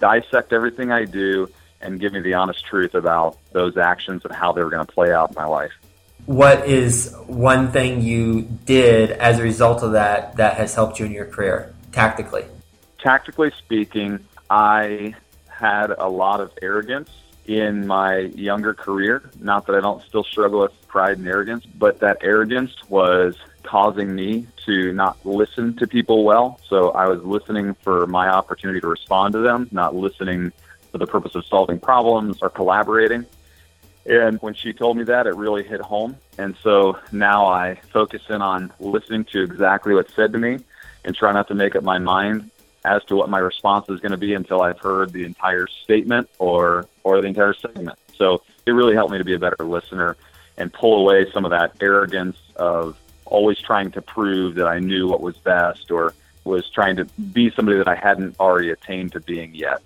dissect 0.00 0.52
everything 0.52 0.90
I 0.90 1.04
do, 1.04 1.50
and 1.82 2.00
give 2.00 2.12
me 2.12 2.20
the 2.20 2.34
honest 2.34 2.64
truth 2.64 2.94
about 2.94 3.36
those 3.52 3.76
actions 3.76 4.22
and 4.24 4.34
how 4.34 4.52
they 4.52 4.62
were 4.62 4.70
going 4.70 4.86
to 4.86 4.92
play 4.92 5.12
out 5.12 5.30
in 5.30 5.34
my 5.34 5.44
life. 5.44 5.72
What 6.24 6.66
is 6.66 7.14
one 7.26 7.72
thing 7.72 8.00
you 8.00 8.42
did 8.42 9.10
as 9.10 9.38
a 9.38 9.42
result 9.42 9.82
of 9.82 9.92
that 9.92 10.36
that 10.36 10.54
has 10.56 10.74
helped 10.74 10.98
you 10.98 11.06
in 11.06 11.12
your 11.12 11.26
career? 11.26 11.74
tactically? 11.92 12.44
Tactically 12.98 13.52
speaking, 13.58 14.18
I 14.50 15.14
had 15.62 15.94
a 15.96 16.08
lot 16.08 16.40
of 16.40 16.50
arrogance 16.60 17.08
in 17.46 17.86
my 17.86 18.18
younger 18.18 18.74
career. 18.74 19.22
Not 19.40 19.66
that 19.66 19.76
I 19.76 19.80
don't 19.80 20.02
still 20.02 20.24
struggle 20.24 20.60
with 20.60 20.72
pride 20.88 21.18
and 21.18 21.26
arrogance, 21.26 21.64
but 21.64 22.00
that 22.00 22.18
arrogance 22.20 22.74
was 22.88 23.36
causing 23.62 24.12
me 24.14 24.46
to 24.66 24.92
not 24.92 25.24
listen 25.24 25.76
to 25.76 25.86
people 25.86 26.24
well. 26.24 26.60
So 26.68 26.90
I 26.90 27.06
was 27.06 27.22
listening 27.22 27.74
for 27.74 28.06
my 28.08 28.28
opportunity 28.28 28.80
to 28.80 28.88
respond 28.88 29.34
to 29.34 29.38
them, 29.38 29.68
not 29.70 29.94
listening 29.94 30.52
for 30.90 30.98
the 30.98 31.06
purpose 31.06 31.36
of 31.36 31.46
solving 31.46 31.78
problems 31.78 32.38
or 32.42 32.50
collaborating. 32.50 33.24
And 34.04 34.38
when 34.42 34.54
she 34.54 34.72
told 34.72 34.96
me 34.96 35.04
that, 35.04 35.28
it 35.28 35.36
really 35.36 35.62
hit 35.62 35.80
home. 35.80 36.16
And 36.38 36.56
so 36.60 36.98
now 37.12 37.46
I 37.46 37.76
focus 37.92 38.22
in 38.28 38.42
on 38.42 38.72
listening 38.80 39.24
to 39.26 39.42
exactly 39.44 39.94
what's 39.94 40.12
said 40.14 40.32
to 40.32 40.38
me 40.38 40.58
and 41.04 41.14
try 41.14 41.32
not 41.32 41.46
to 41.48 41.54
make 41.54 41.76
up 41.76 41.84
my 41.84 41.98
mind 41.98 42.50
as 42.84 43.04
to 43.04 43.16
what 43.16 43.28
my 43.28 43.38
response 43.38 43.88
is 43.88 44.00
going 44.00 44.12
to 44.12 44.18
be 44.18 44.34
until 44.34 44.62
I've 44.62 44.78
heard 44.78 45.12
the 45.12 45.24
entire 45.24 45.66
statement 45.66 46.28
or 46.38 46.86
or 47.04 47.20
the 47.20 47.28
entire 47.28 47.54
segment. 47.54 47.98
So 48.16 48.42
it 48.66 48.72
really 48.72 48.94
helped 48.94 49.12
me 49.12 49.18
to 49.18 49.24
be 49.24 49.34
a 49.34 49.38
better 49.38 49.64
listener 49.64 50.16
and 50.56 50.72
pull 50.72 51.00
away 51.00 51.30
some 51.32 51.44
of 51.44 51.50
that 51.50 51.76
arrogance 51.80 52.36
of 52.56 52.96
always 53.24 53.58
trying 53.58 53.90
to 53.92 54.02
prove 54.02 54.56
that 54.56 54.66
I 54.66 54.78
knew 54.78 55.08
what 55.08 55.20
was 55.20 55.36
best 55.38 55.90
or 55.90 56.14
was 56.44 56.68
trying 56.70 56.96
to 56.96 57.04
be 57.04 57.50
somebody 57.50 57.78
that 57.78 57.88
I 57.88 57.94
hadn't 57.94 58.38
already 58.38 58.70
attained 58.70 59.12
to 59.12 59.20
being 59.20 59.54
yet. 59.54 59.80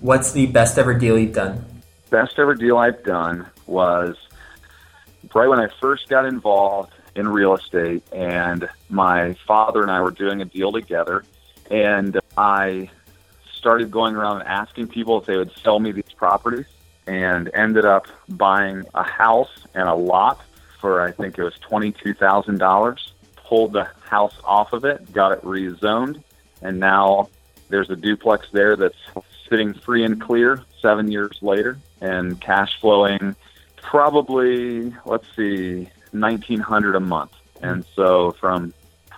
What's 0.00 0.32
the 0.32 0.46
best 0.46 0.78
ever 0.78 0.94
deal 0.94 1.18
you've 1.18 1.34
done? 1.34 1.64
Best 2.10 2.38
ever 2.38 2.54
deal 2.54 2.78
I've 2.78 3.02
done 3.04 3.46
was 3.66 4.16
right 5.34 5.48
when 5.48 5.60
I 5.60 5.68
first 5.80 6.08
got 6.08 6.24
involved 6.24 6.92
in 7.14 7.28
real 7.28 7.54
estate, 7.54 8.02
and 8.12 8.68
my 8.88 9.34
father 9.46 9.82
and 9.82 9.90
I 9.90 10.00
were 10.00 10.12
doing 10.12 10.40
a 10.40 10.44
deal 10.44 10.72
together, 10.72 11.24
and 11.70 12.19
I 12.36 12.90
started 13.52 13.90
going 13.90 14.16
around 14.16 14.40
and 14.40 14.48
asking 14.48 14.88
people 14.88 15.18
if 15.18 15.26
they 15.26 15.36
would 15.36 15.52
sell 15.58 15.78
me 15.80 15.92
these 15.92 16.12
properties, 16.16 16.66
and 17.06 17.50
ended 17.54 17.84
up 17.84 18.06
buying 18.28 18.84
a 18.94 19.02
house 19.02 19.50
and 19.74 19.88
a 19.88 19.94
lot 19.94 20.40
for 20.80 21.02
I 21.02 21.12
think 21.12 21.38
it 21.38 21.42
was 21.42 21.54
twenty 21.60 21.92
two 21.92 22.14
thousand 22.14 22.58
dollars. 22.58 23.12
Pulled 23.36 23.72
the 23.72 23.88
house 24.08 24.34
off 24.44 24.72
of 24.72 24.84
it, 24.84 25.12
got 25.12 25.32
it 25.32 25.42
rezoned, 25.42 26.22
and 26.62 26.78
now 26.78 27.28
there's 27.68 27.90
a 27.90 27.96
duplex 27.96 28.46
there 28.52 28.76
that's 28.76 28.98
sitting 29.48 29.74
free 29.74 30.04
and 30.04 30.20
clear 30.20 30.62
seven 30.80 31.10
years 31.10 31.36
later 31.42 31.76
and 32.00 32.40
cash 32.40 32.80
flowing 32.80 33.34
probably 33.82 34.94
let's 35.04 35.26
see 35.34 35.88
nineteen 36.12 36.60
hundred 36.60 36.94
a 36.94 37.00
month. 37.00 37.32
And 37.60 37.84
so 37.96 38.32
from 38.32 38.72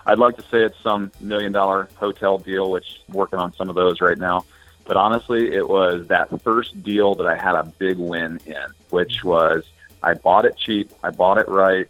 I'd 0.05 0.19
like 0.19 0.35
to 0.37 0.41
say 0.43 0.63
it's 0.63 0.79
some 0.83 1.11
million 1.19 1.51
dollar 1.51 1.89
hotel 1.95 2.37
deal, 2.37 2.69
which 2.71 3.01
I'm 3.07 3.15
working 3.15 3.39
on 3.39 3.53
some 3.53 3.69
of 3.69 3.75
those 3.75 4.01
right 4.01 4.17
now. 4.17 4.45
But 4.85 4.97
honestly, 4.97 5.53
it 5.53 5.67
was 5.67 6.07
that 6.07 6.41
first 6.41 6.83
deal 6.83 7.15
that 7.15 7.27
I 7.27 7.35
had 7.35 7.55
a 7.55 7.63
big 7.63 7.97
win 7.97 8.39
in, 8.45 8.65
which 8.89 9.23
was 9.23 9.63
I 10.01 10.13
bought 10.15 10.45
it 10.45 10.57
cheap, 10.57 10.91
I 11.03 11.11
bought 11.11 11.37
it 11.37 11.47
right, 11.47 11.87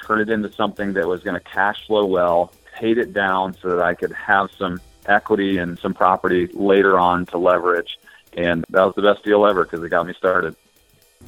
turned 0.00 0.20
it 0.22 0.32
into 0.32 0.52
something 0.52 0.92
that 0.92 1.08
was 1.08 1.22
going 1.22 1.34
to 1.34 1.40
cash 1.40 1.86
flow 1.86 2.06
well, 2.06 2.52
paid 2.74 2.98
it 2.98 3.12
down 3.12 3.56
so 3.60 3.70
that 3.70 3.82
I 3.82 3.94
could 3.94 4.12
have 4.12 4.50
some 4.56 4.80
equity 5.06 5.58
and 5.58 5.78
some 5.78 5.94
property 5.94 6.46
later 6.52 6.98
on 6.98 7.26
to 7.26 7.38
leverage. 7.38 7.98
And 8.36 8.64
that 8.70 8.84
was 8.84 8.94
the 8.94 9.02
best 9.02 9.24
deal 9.24 9.46
ever 9.46 9.64
because 9.64 9.82
it 9.82 9.88
got 9.88 10.06
me 10.06 10.14
started. 10.14 10.54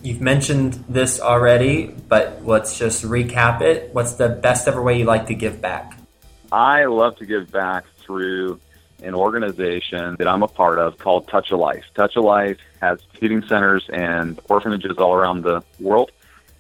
You've 0.03 0.21
mentioned 0.21 0.85
this 0.89 1.21
already, 1.21 1.87
but 1.87 2.45
let's 2.45 2.79
just 2.79 3.05
recap 3.05 3.63
it. 3.63 3.93
What's 3.93 4.13
the 4.13 4.29
best 4.29 4.69
ever 4.69 4.81
way 4.81 4.99
you 4.99 5.05
like 5.05 5.27
to 5.27 5.35
give 5.35 5.61
back? 5.61 5.99
I 6.51 6.87
love 6.87 7.17
to 7.17 7.27
give 7.27 7.51
back 7.51 7.85
through 7.99 8.61
an 9.03 9.15
organization 9.15 10.17
that 10.19 10.27
I'm 10.27 10.43
a 10.43 10.49
part 10.49 10.79
of 10.79 10.99
called 10.99 11.29
Touch 11.29 11.51
a 11.51 11.57
Life. 11.57 11.85
Touch 11.95 12.17
a 12.17 12.21
Life 12.21 12.59
has 12.81 13.01
feeding 13.15 13.43
centers 13.47 13.89
and 13.93 14.41
orphanages 14.49 14.97
all 14.97 15.15
around 15.15 15.43
the 15.43 15.63
world. 15.79 16.11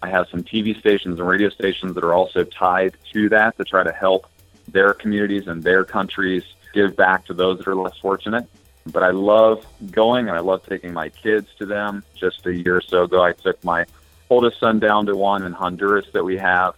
I 0.03 0.11
have 0.11 0.29
some 0.29 0.45
TV 0.45 0.79
stations 0.79 1.19
and 1.19 1.29
radio 1.29 1.49
stations 1.49 1.95
that 1.95 2.05
are 2.05 2.15
also 2.15 2.45
tied 2.45 2.97
to 3.13 3.29
that 3.31 3.57
to 3.57 3.65
try 3.65 3.83
to 3.83 3.93
help 3.93 4.29
their 4.69 4.93
communities 4.93 5.49
and 5.49 5.63
their 5.63 5.85
countries 5.85 6.45
give 6.75 6.95
back 6.95 7.25
to 7.27 7.35
those 7.35 7.59
that 7.59 7.67
are 7.67 7.75
less 7.75 7.97
fortunate. 7.99 8.47
But 8.87 9.03
I 9.03 9.11
love 9.11 9.67
going 9.91 10.29
and 10.29 10.37
I 10.37 10.41
love 10.41 10.65
taking 10.65 10.93
my 10.93 11.09
kids 11.09 11.49
to 11.59 11.67
them. 11.67 12.05
Just 12.15 12.47
a 12.47 12.55
year 12.55 12.77
or 12.77 12.83
so 12.83 13.05
ago, 13.05 13.23
I 13.23 13.33
took 13.33 13.63
my 13.65 13.87
oldest 14.31 14.61
son 14.61 14.79
down 14.79 15.07
to 15.07 15.17
one 15.17 15.45
in 15.45 15.53
Honduras 15.53 16.07
that 16.13 16.25
we 16.25 16.37
have 16.37 16.77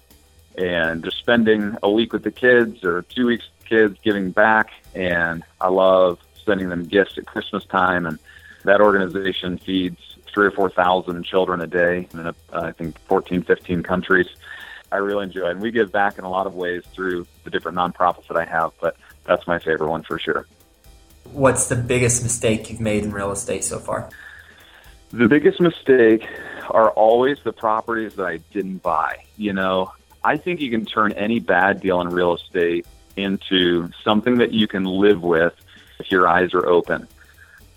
and 0.57 1.05
just 1.05 1.19
spending 1.19 1.77
a 1.83 1.91
week 1.91 2.13
with 2.13 2.25
the 2.25 2.31
kids 2.31 2.85
or 2.85 3.03
two 3.03 3.27
weeks 3.27 3.45
with 3.45 3.69
the 3.69 3.77
kids 3.77 3.99
giving 4.03 4.31
back. 4.31 4.71
And 4.95 5.45
I 5.61 5.69
love 5.69 6.19
sending 6.45 6.69
them 6.69 6.85
gifts 6.85 7.19
at 7.19 7.27
Christmas 7.27 7.65
time. 7.67 8.07
And 8.07 8.19
that 8.65 8.81
organization 8.81 9.59
feeds 9.59 9.99
three 10.33 10.47
or 10.47 10.51
4,000 10.51 11.25
children 11.25 11.61
a 11.61 11.67
day 11.67 12.09
in, 12.13 12.27
uh, 12.27 12.33
I 12.53 12.73
think, 12.73 12.99
14, 13.07 13.43
15 13.43 13.83
countries. 13.83 14.29
I 14.93 14.97
really 14.97 15.25
enjoy 15.25 15.49
it. 15.49 15.53
And 15.53 15.61
we 15.61 15.71
give 15.71 15.93
back 15.93 16.19
in 16.19 16.25
a 16.25 16.31
lot 16.31 16.47
of 16.47 16.55
ways 16.55 16.83
through 16.93 17.27
the 17.45 17.51
different 17.51 17.79
nonprofits 17.79 18.27
that 18.29 18.37
I 18.37 18.45
have, 18.45 18.73
but 18.81 18.97
that's 19.25 19.47
my 19.47 19.59
favorite 19.59 19.89
one 19.89 20.03
for 20.03 20.19
sure. 20.19 20.47
What's 21.33 21.69
the 21.69 21.77
biggest 21.77 22.23
mistake 22.23 22.71
you've 22.71 22.81
made 22.81 23.05
in 23.05 23.13
real 23.13 23.31
estate 23.31 23.63
so 23.63 23.79
far? 23.79 24.09
The 25.13 25.29
biggest 25.29 25.61
mistake 25.61 26.27
are 26.71 26.91
always 26.91 27.39
the 27.43 27.53
properties 27.53 28.15
that 28.15 28.27
I 28.27 28.39
didn't 28.53 28.79
buy. 28.79 29.25
You 29.37 29.53
know, 29.53 29.93
I 30.23 30.37
think 30.37 30.61
you 30.61 30.71
can 30.71 30.85
turn 30.85 31.13
any 31.13 31.41
bad 31.41 31.81
deal 31.81 32.01
in 32.01 32.09
real 32.09 32.35
estate 32.35 32.87
into 33.17 33.91
something 34.05 34.39
that 34.39 34.53
you 34.53 34.67
can 34.67 34.85
live 34.85 35.23
with 35.23 35.55
if 35.99 36.11
your 36.11 36.29
eyes 36.29 36.55
are 36.55 36.67
open. 36.67 37.09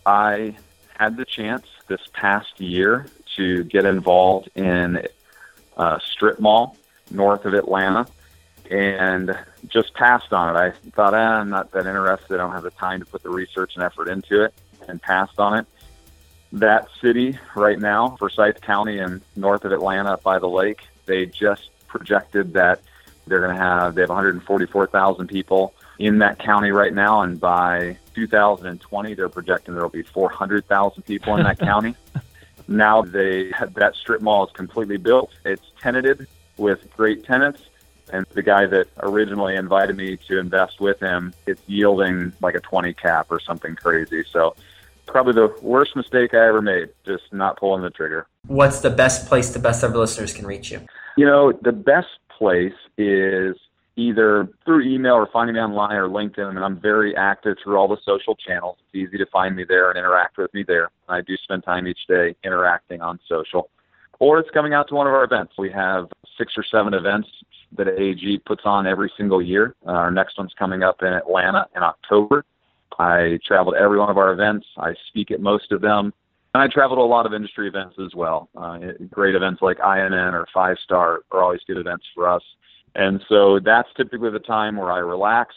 I 0.06 0.56
had 0.98 1.18
the 1.18 1.26
chance 1.26 1.66
this 1.88 2.02
past 2.14 2.60
year 2.60 3.08
to 3.36 3.64
get 3.64 3.86
involved 3.86 4.50
in 4.56 5.08
a 5.78 6.00
strip 6.12 6.40
mall 6.40 6.78
north 7.10 7.46
of 7.46 7.54
Atlanta 7.54 8.06
and 8.70 9.38
just 9.68 9.94
passed 9.94 10.32
on 10.34 10.56
it. 10.56 10.60
I 10.60 10.72
thought, 10.92 11.14
ah, 11.14 11.40
I'm 11.40 11.50
not 11.50 11.72
that 11.72 11.86
interested. 11.86 12.36
I 12.36 12.38
don't 12.38 12.52
have 12.52 12.64
the 12.64 12.72
time 12.72 13.00
to 13.00 13.06
put 13.06 13.24
the 13.24 13.30
research 13.30 13.76
and 13.76 13.84
effort 13.84 14.08
into 14.08 14.44
it 14.44 14.54
and 14.88 15.02
passed 15.02 15.40
on 15.40 15.60
it. 15.60 15.66
That 16.54 16.88
city 17.02 17.38
right 17.56 17.80
now, 17.80 18.16
Forsyth 18.18 18.62
County 18.62 19.00
and 19.00 19.22
north 19.36 19.66
of 19.66 19.72
Atlanta 19.72 20.18
by 20.18 20.40
the 20.40 20.48
lake, 20.48 20.82
they 21.06 21.26
just 21.26 21.70
projected 21.94 22.54
that 22.54 22.82
they're 23.28 23.40
going 23.40 23.56
to 23.56 23.62
have, 23.62 23.96
they 23.96 24.02
have 24.02 24.10
144,000 24.10 25.28
people 25.28 25.74
in 26.00 26.18
that 26.20 26.40
county 26.40 26.72
right 26.72 26.94
now. 26.94 27.22
And 27.22 27.40
by 27.40 27.98
2020, 28.16 29.14
they're 29.14 29.30
projecting 29.30 29.76
there 29.76 29.84
will 29.84 29.90
be 29.90 30.02
400,000 30.02 31.04
people 31.04 31.36
in 31.38 31.44
that 31.44 31.60
county. 31.72 31.96
Now 32.68 33.02
they 33.02 33.52
that 33.76 33.94
strip 33.96 34.22
mall 34.22 34.46
is 34.48 34.52
completely 34.54 34.98
built. 34.98 35.32
It's 35.46 35.72
tenanted 35.82 36.28
with 36.58 36.80
great 36.96 37.26
tenants. 37.26 37.62
And 38.12 38.26
the 38.34 38.42
guy 38.42 38.66
that 38.66 38.88
originally 39.02 39.56
invited 39.56 39.96
me 39.98 40.18
to 40.28 40.40
invest 40.40 40.80
with 40.80 41.00
him, 41.00 41.34
it's 41.46 41.62
yielding 41.68 42.34
like 42.42 42.56
a 42.56 42.60
20 42.60 42.94
cap 42.94 43.28
or 43.30 43.40
something 43.40 43.76
crazy. 43.76 44.24
So 44.32 44.56
probably 45.06 45.34
the 45.34 45.54
worst 45.62 45.96
mistake 45.96 46.34
I 46.34 46.48
ever 46.48 46.62
made, 46.62 46.90
just 47.06 47.32
not 47.34 47.58
pulling 47.58 47.82
the 47.82 47.90
trigger. 47.90 48.28
What's 48.48 48.80
the 48.80 48.90
best 48.90 49.28
place 49.28 49.50
the 49.52 49.60
best 49.60 49.84
ever 49.84 49.98
listeners 49.98 50.34
can 50.34 50.46
reach 50.46 50.72
you? 50.72 50.82
You 51.18 51.26
know, 51.26 51.54
the 51.62 51.72
best 51.72 52.08
place 52.38 52.74
is 52.98 53.56
either 53.96 54.50
through 54.66 54.82
email 54.82 55.14
or 55.14 55.30
finding 55.32 55.56
me 55.56 55.62
online 55.62 55.96
or 55.96 56.08
LinkedIn. 56.08 56.46
I 56.46 56.52
mean, 56.52 56.64
I'm 56.64 56.80
very 56.80 57.16
active 57.16 57.58
through 57.64 57.78
all 57.78 57.88
the 57.88 57.98
social 58.04 58.36
channels. 58.36 58.78
It's 58.88 58.96
easy 59.08 59.18
to 59.18 59.26
find 59.28 59.56
me 59.56 59.66
there 59.68 59.90
and 59.90 59.98
interact 59.98 60.38
with 60.38 60.54
me 60.54 60.64
there. 60.68 60.90
I 61.08 61.22
do 61.22 61.36
spend 61.44 61.64
time 61.64 61.88
each 61.88 62.08
day 62.08 62.36
interacting 62.44 63.02
on 63.02 63.20
social. 63.30 63.70
Or 64.20 64.40
it's 64.40 64.50
coming 64.52 64.74
out 64.74 64.88
to 64.90 64.96
one 64.96 65.06
of 65.06 65.14
our 65.14 65.24
events. 65.24 65.54
We 65.58 65.72
have 65.72 66.08
six 66.38 66.54
or 66.58 66.64
seven 66.64 66.94
events 66.94 67.28
that 67.78 67.88
AG 67.88 68.40
puts 68.46 68.62
on 68.66 68.88
every 68.88 69.12
single 69.18 69.42
year. 69.42 69.76
Uh, 69.86 69.92
our 69.92 70.12
next 70.12 70.38
one's 70.38 70.54
coming 70.58 70.84
up 70.84 71.02
in 71.02 71.14
Atlanta 71.14 71.68
in 71.76 71.84
October. 71.84 72.46
I 73.00 73.40
travel 73.46 73.74
to 73.74 73.78
every 73.78 74.00
one 74.00 74.10
of 74.10 74.18
our 74.18 74.32
events. 74.32 74.68
I 74.78 74.94
speak 75.08 75.32
at 75.32 75.42
most 75.42 75.72
of 75.72 75.82
them. 75.82 76.14
And 76.54 76.62
I 76.62 76.68
travel 76.68 76.98
to 76.98 77.02
a 77.02 77.04
lot 77.04 77.26
of 77.26 77.34
industry 77.34 77.68
events 77.68 77.96
as 78.04 78.14
well. 78.16 78.50
Uh, 78.56 78.78
great 79.10 79.34
events 79.34 79.62
like 79.62 79.78
IMN 79.80 80.34
or 80.34 80.48
Five 80.54 80.78
Star 80.84 81.22
are 81.32 81.44
always 81.44 81.62
good 81.66 81.78
events 81.78 82.06
for 82.14 82.30
us. 82.30 82.44
And 82.94 83.24
so 83.28 83.60
that's 83.60 83.90
typically 83.98 84.30
the 84.30 84.40
time 84.40 84.76
where 84.78 84.92
I 84.92 85.00
relax, 85.00 85.56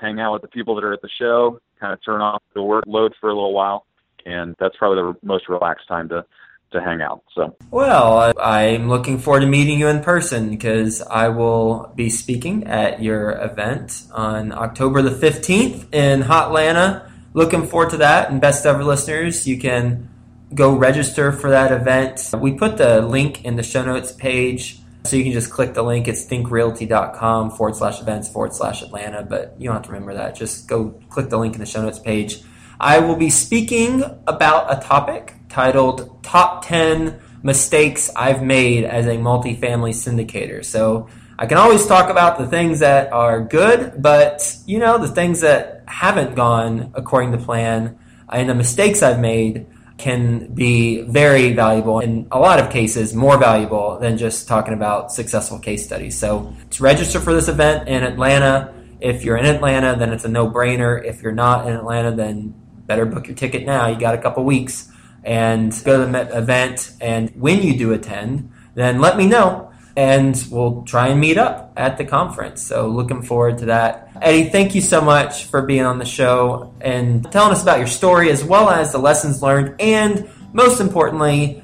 hang 0.00 0.20
out 0.20 0.32
with 0.32 0.42
the 0.42 0.48
people 0.48 0.74
that 0.76 0.84
are 0.84 0.94
at 0.94 1.02
the 1.02 1.10
show, 1.18 1.60
kind 1.78 1.92
of 1.92 2.02
turn 2.02 2.22
off 2.22 2.42
the 2.54 2.60
workload 2.60 3.10
for 3.20 3.28
a 3.28 3.34
little 3.34 3.52
while. 3.52 3.84
And 4.24 4.56
that's 4.58 4.74
probably 4.76 5.02
the 5.02 5.26
most 5.26 5.48
relaxed 5.48 5.86
time 5.86 6.08
to 6.10 6.24
to 6.70 6.82
hang 6.82 7.00
out. 7.00 7.22
So, 7.34 7.56
well, 7.70 8.32
I'm 8.38 8.90
looking 8.90 9.18
forward 9.18 9.40
to 9.40 9.46
meeting 9.46 9.78
you 9.78 9.88
in 9.88 10.02
person 10.02 10.50
because 10.50 11.00
I 11.00 11.28
will 11.28 11.90
be 11.96 12.10
speaking 12.10 12.64
at 12.64 13.02
your 13.02 13.30
event 13.30 14.02
on 14.12 14.52
October 14.52 15.00
the 15.00 15.10
15th 15.10 15.94
in 15.94 16.22
Hotlanta. 16.22 17.10
Looking 17.32 17.66
forward 17.66 17.90
to 17.90 17.96
that. 17.98 18.30
And 18.30 18.38
best 18.38 18.66
ever 18.66 18.84
listeners, 18.84 19.48
you 19.48 19.58
can 19.58 20.10
go 20.54 20.74
register 20.74 21.32
for 21.32 21.50
that 21.50 21.72
event. 21.72 22.30
We 22.38 22.52
put 22.52 22.76
the 22.76 23.02
link 23.02 23.44
in 23.44 23.56
the 23.56 23.62
show 23.62 23.84
notes 23.84 24.12
page 24.12 24.80
So 25.04 25.16
you 25.16 25.22
can 25.22 25.32
just 25.32 25.50
click 25.50 25.74
the 25.74 25.82
link. 25.82 26.08
It's 26.08 26.26
thinkrealty.com 26.26 27.52
forward 27.52 27.76
slash 27.76 28.00
events 28.00 28.28
forward 28.28 28.52
slash 28.52 28.82
Atlanta, 28.82 29.22
but 29.22 29.54
you 29.58 29.66
don't 29.66 29.76
have 29.76 29.84
to 29.84 29.92
remember 29.92 30.14
that. 30.14 30.34
Just 30.34 30.68
go 30.68 30.90
click 31.08 31.30
the 31.30 31.38
link 31.38 31.54
in 31.54 31.60
the 31.60 31.66
show 31.66 31.82
notes 31.82 31.98
page. 31.98 32.42
I 32.80 32.98
will 33.00 33.16
be 33.16 33.30
speaking 33.30 34.04
about 34.26 34.76
a 34.76 34.80
topic 34.86 35.34
titled 35.48 36.22
Top 36.22 36.64
10 36.66 37.20
Mistakes 37.42 38.10
I've 38.14 38.42
Made 38.42 38.84
as 38.84 39.06
a 39.06 39.16
Multifamily 39.16 39.94
Syndicator. 39.94 40.64
So 40.64 41.08
I 41.38 41.46
can 41.46 41.56
always 41.56 41.86
talk 41.86 42.10
about 42.10 42.38
the 42.38 42.46
things 42.46 42.80
that 42.80 43.12
are 43.12 43.40
good, 43.40 44.02
but 44.02 44.56
you 44.66 44.78
know, 44.78 44.98
the 44.98 45.08
things 45.08 45.40
that 45.40 45.84
haven't 45.86 46.34
gone 46.34 46.90
according 46.94 47.32
to 47.32 47.38
plan 47.38 47.98
and 48.30 48.50
the 48.50 48.54
mistakes 48.54 49.02
I've 49.02 49.20
made 49.20 49.66
can 49.98 50.46
be 50.54 51.02
very 51.02 51.52
valuable 51.52 52.00
in 52.00 52.26
a 52.30 52.38
lot 52.38 52.58
of 52.58 52.70
cases 52.70 53.14
more 53.14 53.36
valuable 53.36 53.98
than 53.98 54.16
just 54.16 54.48
talking 54.48 54.72
about 54.72 55.12
successful 55.12 55.58
case 55.58 55.84
studies 55.84 56.16
so 56.18 56.54
to 56.70 56.82
register 56.82 57.20
for 57.20 57.34
this 57.34 57.48
event 57.48 57.88
in 57.88 58.02
atlanta 58.02 58.72
if 59.00 59.24
you're 59.24 59.36
in 59.36 59.44
atlanta 59.44 59.96
then 59.98 60.12
it's 60.12 60.24
a 60.24 60.28
no-brainer 60.28 61.04
if 61.04 61.22
you're 61.22 61.32
not 61.32 61.66
in 61.66 61.74
atlanta 61.74 62.12
then 62.12 62.54
better 62.86 63.04
book 63.04 63.26
your 63.26 63.36
ticket 63.36 63.66
now 63.66 63.88
you 63.88 63.98
got 63.98 64.14
a 64.14 64.18
couple 64.18 64.44
weeks 64.44 64.90
and 65.24 65.82
go 65.84 66.04
to 66.04 66.10
the 66.10 66.38
event 66.38 66.92
and 67.00 67.30
when 67.30 67.62
you 67.62 67.76
do 67.76 67.92
attend 67.92 68.50
then 68.74 69.00
let 69.00 69.16
me 69.16 69.26
know 69.26 69.68
and 69.98 70.46
we'll 70.52 70.82
try 70.84 71.08
and 71.08 71.18
meet 71.18 71.36
up 71.36 71.72
at 71.76 71.98
the 71.98 72.04
conference. 72.04 72.62
So 72.62 72.86
looking 72.86 73.20
forward 73.20 73.58
to 73.58 73.64
that. 73.66 74.07
Eddie, 74.22 74.48
thank 74.48 74.74
you 74.74 74.80
so 74.80 75.00
much 75.00 75.44
for 75.44 75.62
being 75.62 75.84
on 75.84 75.98
the 75.98 76.04
show 76.04 76.72
and 76.80 77.30
telling 77.30 77.52
us 77.52 77.62
about 77.62 77.78
your 77.78 77.86
story 77.86 78.30
as 78.30 78.44
well 78.44 78.70
as 78.70 78.92
the 78.92 78.98
lessons 78.98 79.42
learned 79.42 79.80
and 79.80 80.28
most 80.52 80.80
importantly, 80.80 81.62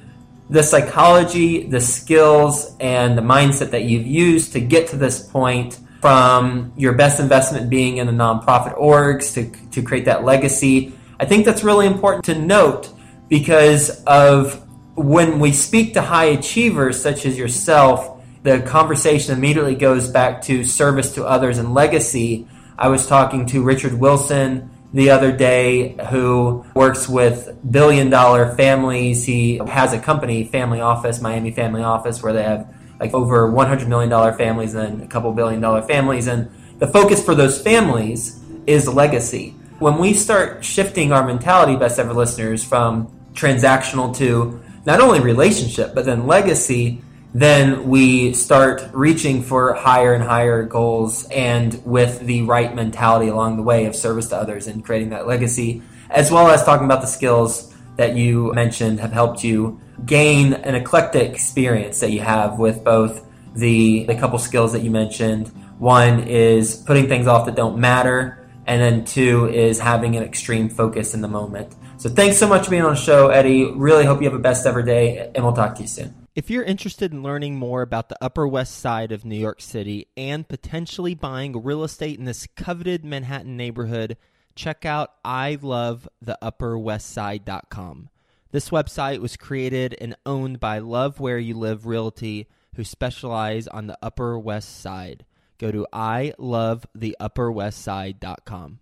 the 0.50 0.62
psychology, 0.62 1.66
the 1.66 1.80
skills, 1.80 2.76
and 2.78 3.16
the 3.16 3.22
mindset 3.22 3.70
that 3.70 3.84
you've 3.84 4.06
used 4.06 4.52
to 4.52 4.60
get 4.60 4.88
to 4.88 4.96
this 4.96 5.26
point 5.26 5.78
from 6.00 6.72
your 6.76 6.92
best 6.92 7.18
investment 7.18 7.70
being 7.70 7.96
in 7.96 8.06
the 8.06 8.12
nonprofit 8.12 8.78
orgs 8.78 9.32
to, 9.32 9.50
to 9.70 9.82
create 9.82 10.04
that 10.04 10.22
legacy. 10.22 10.92
I 11.18 11.24
think 11.24 11.46
that's 11.46 11.64
really 11.64 11.86
important 11.86 12.24
to 12.26 12.38
note 12.38 12.90
because 13.28 14.04
of 14.04 14.62
when 14.96 15.40
we 15.40 15.52
speak 15.52 15.94
to 15.94 16.02
high 16.02 16.26
achievers 16.26 17.00
such 17.00 17.24
as 17.24 17.38
yourself, 17.38 18.13
the 18.44 18.60
conversation 18.60 19.32
immediately 19.32 19.74
goes 19.74 20.08
back 20.08 20.42
to 20.42 20.64
service 20.64 21.14
to 21.14 21.24
others 21.24 21.56
and 21.56 21.72
legacy. 21.72 22.46
I 22.78 22.88
was 22.88 23.06
talking 23.06 23.46
to 23.46 23.62
Richard 23.62 23.94
Wilson 23.94 24.70
the 24.92 25.10
other 25.10 25.32
day 25.32 25.96
who 26.10 26.64
works 26.74 27.08
with 27.08 27.58
billion 27.68 28.10
dollar 28.10 28.54
families. 28.54 29.24
He 29.24 29.56
has 29.66 29.94
a 29.94 29.98
company, 29.98 30.44
Family 30.44 30.82
Office, 30.82 31.22
Miami 31.22 31.52
Family 31.52 31.82
Office, 31.82 32.22
where 32.22 32.34
they 32.34 32.42
have 32.42 32.72
like 33.00 33.14
over 33.14 33.50
$100 33.50 33.88
million 33.88 34.10
families 34.36 34.74
and 34.74 35.02
a 35.02 35.06
couple 35.06 35.32
billion 35.32 35.62
dollar 35.62 35.80
families. 35.80 36.26
And 36.26 36.50
the 36.78 36.86
focus 36.86 37.24
for 37.24 37.34
those 37.34 37.60
families 37.60 38.38
is 38.66 38.86
legacy. 38.86 39.50
When 39.78 39.96
we 39.98 40.12
start 40.12 40.62
shifting 40.62 41.12
our 41.12 41.26
mentality, 41.26 41.76
best 41.76 41.98
ever 41.98 42.12
listeners, 42.12 42.62
from 42.62 43.10
transactional 43.32 44.14
to 44.18 44.62
not 44.84 45.00
only 45.00 45.20
relationship, 45.20 45.94
but 45.94 46.04
then 46.04 46.26
legacy, 46.26 47.02
then 47.34 47.88
we 47.88 48.32
start 48.32 48.88
reaching 48.92 49.42
for 49.42 49.74
higher 49.74 50.14
and 50.14 50.22
higher 50.22 50.62
goals 50.62 51.28
and 51.30 51.82
with 51.84 52.20
the 52.20 52.42
right 52.42 52.72
mentality 52.72 53.28
along 53.28 53.56
the 53.56 53.62
way 53.62 53.86
of 53.86 53.96
service 53.96 54.28
to 54.28 54.36
others 54.36 54.68
and 54.68 54.84
creating 54.84 55.10
that 55.10 55.26
legacy, 55.26 55.82
as 56.10 56.30
well 56.30 56.48
as 56.48 56.64
talking 56.64 56.84
about 56.84 57.00
the 57.00 57.08
skills 57.08 57.74
that 57.96 58.14
you 58.14 58.52
mentioned 58.54 59.00
have 59.00 59.12
helped 59.12 59.42
you 59.42 59.80
gain 60.06 60.52
an 60.52 60.76
eclectic 60.76 61.32
experience 61.32 61.98
that 62.00 62.12
you 62.12 62.20
have 62.20 62.58
with 62.58 62.84
both 62.84 63.26
the, 63.54 64.04
the 64.04 64.14
couple 64.14 64.38
skills 64.38 64.72
that 64.72 64.82
you 64.82 64.90
mentioned. 64.90 65.48
One 65.78 66.20
is 66.28 66.76
putting 66.76 67.08
things 67.08 67.26
off 67.26 67.46
that 67.46 67.56
don't 67.56 67.78
matter, 67.78 68.48
and 68.66 68.80
then 68.80 69.04
two 69.04 69.48
is 69.48 69.80
having 69.80 70.16
an 70.16 70.22
extreme 70.22 70.68
focus 70.68 71.14
in 71.14 71.20
the 71.20 71.28
moment. 71.28 71.74
So 71.96 72.08
thanks 72.08 72.38
so 72.38 72.48
much 72.48 72.64
for 72.64 72.70
being 72.70 72.82
on 72.82 72.94
the 72.94 73.00
show, 73.00 73.28
Eddie. 73.28 73.72
Really 73.72 74.04
hope 74.04 74.20
you 74.20 74.28
have 74.28 74.38
a 74.38 74.42
best 74.42 74.66
ever 74.66 74.82
day, 74.82 75.30
and 75.34 75.44
we'll 75.44 75.52
talk 75.52 75.74
to 75.76 75.82
you 75.82 75.88
soon. 75.88 76.23
If 76.34 76.50
you're 76.50 76.64
interested 76.64 77.12
in 77.12 77.22
learning 77.22 77.54
more 77.54 77.82
about 77.82 78.08
the 78.08 78.18
Upper 78.20 78.48
West 78.48 78.80
Side 78.80 79.12
of 79.12 79.24
New 79.24 79.36
York 79.36 79.60
City 79.60 80.08
and 80.16 80.48
potentially 80.48 81.14
buying 81.14 81.62
real 81.62 81.84
estate 81.84 82.18
in 82.18 82.24
this 82.24 82.48
coveted 82.56 83.04
Manhattan 83.04 83.56
neighborhood, 83.56 84.16
check 84.56 84.84
out 84.84 85.22
ilovetheupperwestside.com. 85.24 88.08
This 88.50 88.70
website 88.70 89.20
was 89.20 89.36
created 89.36 89.94
and 90.00 90.16
owned 90.26 90.58
by 90.58 90.80
Love 90.80 91.20
Where 91.20 91.38
You 91.38 91.54
Live 91.54 91.86
Realty, 91.86 92.48
who 92.74 92.82
specialize 92.82 93.68
on 93.68 93.86
the 93.86 93.96
Upper 94.02 94.36
West 94.36 94.80
Side. 94.80 95.24
Go 95.58 95.70
to 95.70 95.86
ilovetheupperwestside.com. 95.92 98.72